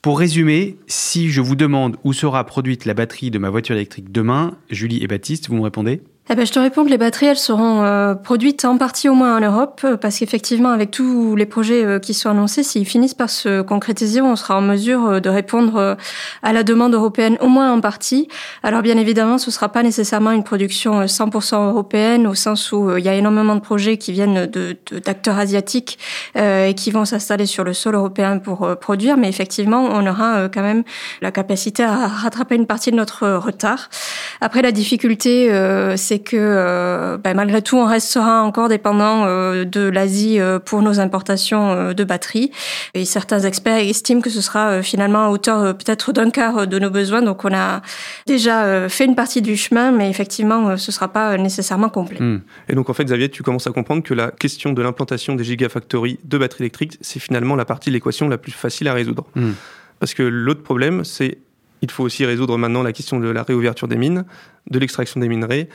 Pour 0.01 0.19
résumer, 0.19 0.77
si 0.87 1.29
je 1.29 1.39
vous 1.39 1.55
demande 1.55 1.95
où 2.03 2.11
sera 2.11 2.45
produite 2.45 2.83
la 2.83 2.93
batterie 2.93 3.31
de 3.31 3.39
ma 3.39 3.49
voiture 3.49 3.75
électrique 3.75 4.11
demain, 4.11 4.57
Julie 4.69 5.01
et 5.01 5.07
Baptiste, 5.07 5.47
vous 5.47 5.55
me 5.55 5.61
répondez? 5.61 6.01
Eh 6.29 6.35
ben, 6.35 6.45
je 6.45 6.53
te 6.53 6.59
réponds 6.59 6.85
que 6.85 6.89
les 6.89 6.97
batteries, 6.97 7.25
elles 7.25 7.37
seront 7.37 7.83
euh, 7.83 8.15
produites 8.15 8.63
en 8.63 8.77
partie 8.77 9.09
au 9.09 9.13
moins 9.13 9.35
en 9.35 9.41
Europe, 9.41 9.81
euh, 9.83 9.97
parce 9.97 10.19
qu'effectivement, 10.19 10.69
avec 10.69 10.89
tous 10.89 11.35
les 11.35 11.45
projets 11.45 11.83
euh, 11.83 11.99
qui 11.99 12.13
sont 12.13 12.29
annoncés, 12.29 12.63
s'ils 12.63 12.85
finissent 12.85 13.13
par 13.13 13.29
se 13.29 13.61
concrétiser, 13.61 14.21
on 14.21 14.37
sera 14.37 14.57
en 14.57 14.61
mesure 14.61 15.19
de 15.19 15.29
répondre 15.29 15.97
à 16.41 16.53
la 16.53 16.63
demande 16.63 16.93
européenne 16.93 17.37
au 17.41 17.49
moins 17.49 17.73
en 17.73 17.81
partie. 17.81 18.29
Alors 18.63 18.81
bien 18.81 18.97
évidemment, 18.97 19.37
ce 19.37 19.49
ne 19.49 19.51
sera 19.51 19.67
pas 19.67 19.83
nécessairement 19.83 20.31
une 20.31 20.45
production 20.45 21.03
100% 21.03 21.69
européenne, 21.69 22.25
au 22.25 22.35
sens 22.35 22.71
où 22.71 22.95
il 22.97 23.03
y 23.03 23.09
a 23.09 23.15
énormément 23.15 23.55
de 23.55 23.61
projets 23.61 23.97
qui 23.97 24.13
viennent 24.13 24.45
de, 24.45 24.77
d'acteurs 25.05 25.37
asiatiques 25.37 25.99
et 26.35 26.73
qui 26.75 26.91
vont 26.91 27.05
s'installer 27.05 27.45
sur 27.45 27.63
le 27.63 27.73
sol 27.73 27.95
européen 27.95 28.39
pour 28.39 28.77
produire, 28.77 29.17
mais 29.17 29.27
effectivement, 29.27 29.83
on 29.91 30.07
aura 30.07 30.47
quand 30.49 30.61
même 30.61 30.83
la 31.21 31.31
capacité 31.31 31.83
à 31.83 32.07
rattraper 32.07 32.55
une 32.55 32.67
partie 32.67 32.91
de 32.91 32.95
notre 32.95 33.27
retard. 33.27 33.89
Après, 34.41 34.61
la 34.61 34.71
difficulté, 34.71 35.49
c'est 35.97 36.12
c'est 36.13 36.19
que 36.19 36.37
euh, 36.37 37.17
ben, 37.17 37.33
malgré 37.33 37.63
tout, 37.63 37.77
on 37.77 37.85
restera 37.85 38.43
encore 38.43 38.69
dépendant 38.69 39.25
euh, 39.25 39.65
de 39.65 39.81
l'Asie 39.81 40.39
euh, 40.39 40.59
pour 40.59 40.83
nos 40.83 40.99
importations 40.99 41.91
de 41.91 42.03
batteries. 42.03 42.51
Et 42.93 43.03
certains 43.03 43.39
experts 43.39 43.77
estiment 43.77 44.21
que 44.21 44.29
ce 44.29 44.41
sera 44.41 44.83
finalement 44.83 45.25
à 45.25 45.29
hauteur 45.29 45.75
peut-être 45.75 46.13
d'un 46.13 46.29
quart 46.29 46.67
de 46.67 46.77
nos 46.77 46.91
besoins. 46.91 47.23
Donc 47.23 47.45
on 47.45 47.53
a 47.53 47.81
déjà 48.27 48.87
fait 48.89 49.05
une 49.05 49.15
partie 49.15 49.41
du 49.41 49.57
chemin, 49.57 49.91
mais 49.91 50.07
effectivement, 50.09 50.77
ce 50.77 50.91
ne 50.91 50.93
sera 50.93 51.07
pas 51.07 51.35
nécessairement 51.37 51.89
complet. 51.89 52.19
Hmm. 52.19 52.41
Et 52.69 52.75
donc 52.75 52.91
en 52.91 52.93
fait, 52.93 53.05
Xavier, 53.05 53.29
tu 53.29 53.41
commences 53.41 53.65
à 53.65 53.71
comprendre 53.71 54.03
que 54.03 54.13
la 54.13 54.29
question 54.29 54.71
de 54.71 54.81
l'implantation 54.83 55.33
des 55.33 55.43
gigafactories 55.43 56.19
de 56.23 56.37
batteries 56.37 56.65
électriques, 56.65 56.97
c'est 57.01 57.19
finalement 57.19 57.55
la 57.55 57.65
partie 57.65 57.89
de 57.89 57.95
l'équation 57.95 58.29
la 58.29 58.37
plus 58.37 58.51
facile 58.51 58.87
à 58.87 58.93
résoudre. 58.93 59.25
Hmm. 59.35 59.53
Parce 59.99 60.13
que 60.13 60.21
l'autre 60.21 60.61
problème, 60.61 61.03
c'est 61.03 61.39
il 61.83 61.91
faut 61.91 62.03
aussi 62.03 62.25
résoudre 62.25 62.57
maintenant 62.57 62.81
la 62.81 62.93
question 62.93 63.19
de 63.19 63.27
la 63.27 63.43
réouverture 63.43 63.89
des 63.89 63.97
mines, 63.97 64.23
de 64.69 64.79
l'extraction 64.79 65.19
des 65.19 65.27
minerais 65.27 65.67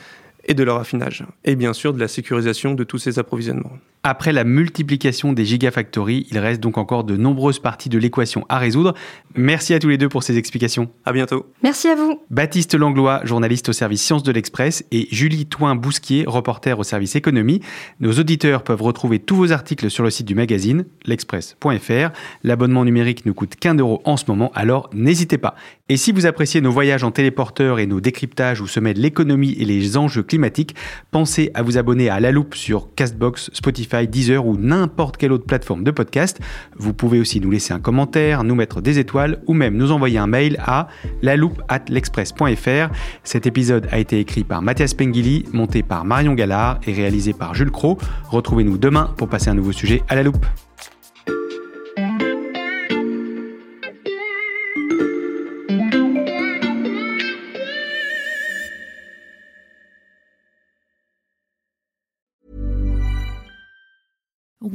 et 0.48 0.54
de 0.54 0.64
leur 0.64 0.78
affinage, 0.78 1.24
et 1.44 1.54
bien 1.54 1.72
sûr 1.72 1.92
de 1.92 2.00
la 2.00 2.08
sécurisation 2.08 2.74
de 2.74 2.82
tous 2.82 2.98
ces 2.98 3.18
approvisionnements. 3.18 3.78
Après 4.04 4.32
la 4.32 4.44
multiplication 4.44 5.32
des 5.32 5.44
gigafactories, 5.44 6.26
il 6.30 6.38
reste 6.38 6.60
donc 6.60 6.78
encore 6.78 7.02
de 7.02 7.16
nombreuses 7.16 7.58
parties 7.58 7.88
de 7.88 7.98
l'équation 7.98 8.46
à 8.48 8.58
résoudre. 8.58 8.94
Merci 9.34 9.74
à 9.74 9.80
tous 9.80 9.88
les 9.88 9.98
deux 9.98 10.08
pour 10.08 10.22
ces 10.22 10.38
explications. 10.38 10.88
À 11.04 11.12
bientôt. 11.12 11.46
Merci 11.64 11.88
à 11.88 11.96
vous. 11.96 12.20
Baptiste 12.30 12.74
Langlois, 12.74 13.20
journaliste 13.24 13.68
au 13.70 13.72
service 13.72 14.02
Sciences 14.02 14.22
de 14.22 14.30
l'Express, 14.30 14.84
et 14.92 15.08
Julie 15.10 15.46
Toin-Bousquier, 15.46 16.24
reporter 16.26 16.78
au 16.78 16.84
service 16.84 17.16
Économie. 17.16 17.60
Nos 17.98 18.12
auditeurs 18.12 18.62
peuvent 18.62 18.82
retrouver 18.82 19.18
tous 19.18 19.34
vos 19.34 19.52
articles 19.52 19.90
sur 19.90 20.04
le 20.04 20.10
site 20.10 20.26
du 20.26 20.36
magazine, 20.36 20.84
l'express.fr. 21.04 22.10
L'abonnement 22.44 22.84
numérique 22.84 23.26
ne 23.26 23.32
coûte 23.32 23.56
qu'un 23.56 23.74
euro 23.74 24.00
en 24.04 24.16
ce 24.16 24.24
moment, 24.28 24.52
alors 24.54 24.90
n'hésitez 24.92 25.38
pas. 25.38 25.56
Et 25.88 25.96
si 25.96 26.12
vous 26.12 26.26
appréciez 26.26 26.60
nos 26.60 26.70
voyages 26.70 27.02
en 27.02 27.10
téléporteur 27.10 27.78
et 27.78 27.86
nos 27.86 28.00
décryptages 28.00 28.60
où 28.60 28.66
se 28.66 28.78
mêlent 28.78 29.00
l'économie 29.00 29.56
et 29.58 29.64
les 29.64 29.96
enjeux 29.96 30.22
climatiques, 30.22 30.74
pensez 31.10 31.50
à 31.54 31.62
vous 31.62 31.78
abonner 31.78 32.10
à 32.10 32.20
La 32.20 32.30
Loupe 32.30 32.54
sur 32.54 32.94
Castbox, 32.94 33.50
Spotify 33.54 33.87
Spotify, 33.88 34.06
Deezer 34.06 34.46
ou 34.46 34.56
n'importe 34.56 35.16
quelle 35.16 35.32
autre 35.32 35.46
plateforme 35.46 35.84
de 35.84 35.90
podcast. 35.90 36.38
Vous 36.76 36.92
pouvez 36.92 37.20
aussi 37.20 37.40
nous 37.40 37.50
laisser 37.50 37.72
un 37.72 37.80
commentaire, 37.80 38.44
nous 38.44 38.54
mettre 38.54 38.80
des 38.80 38.98
étoiles 38.98 39.40
ou 39.46 39.54
même 39.54 39.76
nous 39.76 39.92
envoyer 39.92 40.18
un 40.18 40.26
mail 40.26 40.58
à 40.66 40.88
l'express.fr. 41.22 42.94
Cet 43.24 43.46
épisode 43.46 43.88
a 43.90 43.98
été 43.98 44.20
écrit 44.20 44.44
par 44.44 44.62
Mathias 44.62 44.94
Pengili, 44.94 45.44
monté 45.52 45.82
par 45.82 46.04
Marion 46.04 46.34
Gallard 46.34 46.80
et 46.86 46.92
réalisé 46.92 47.32
par 47.32 47.54
Jules 47.54 47.70
Cro. 47.70 47.98
Retrouvez-nous 48.28 48.78
demain 48.78 49.12
pour 49.16 49.28
passer 49.28 49.48
un 49.48 49.54
nouveau 49.54 49.72
sujet 49.72 50.02
à 50.08 50.14
la 50.14 50.22
loupe. 50.22 50.46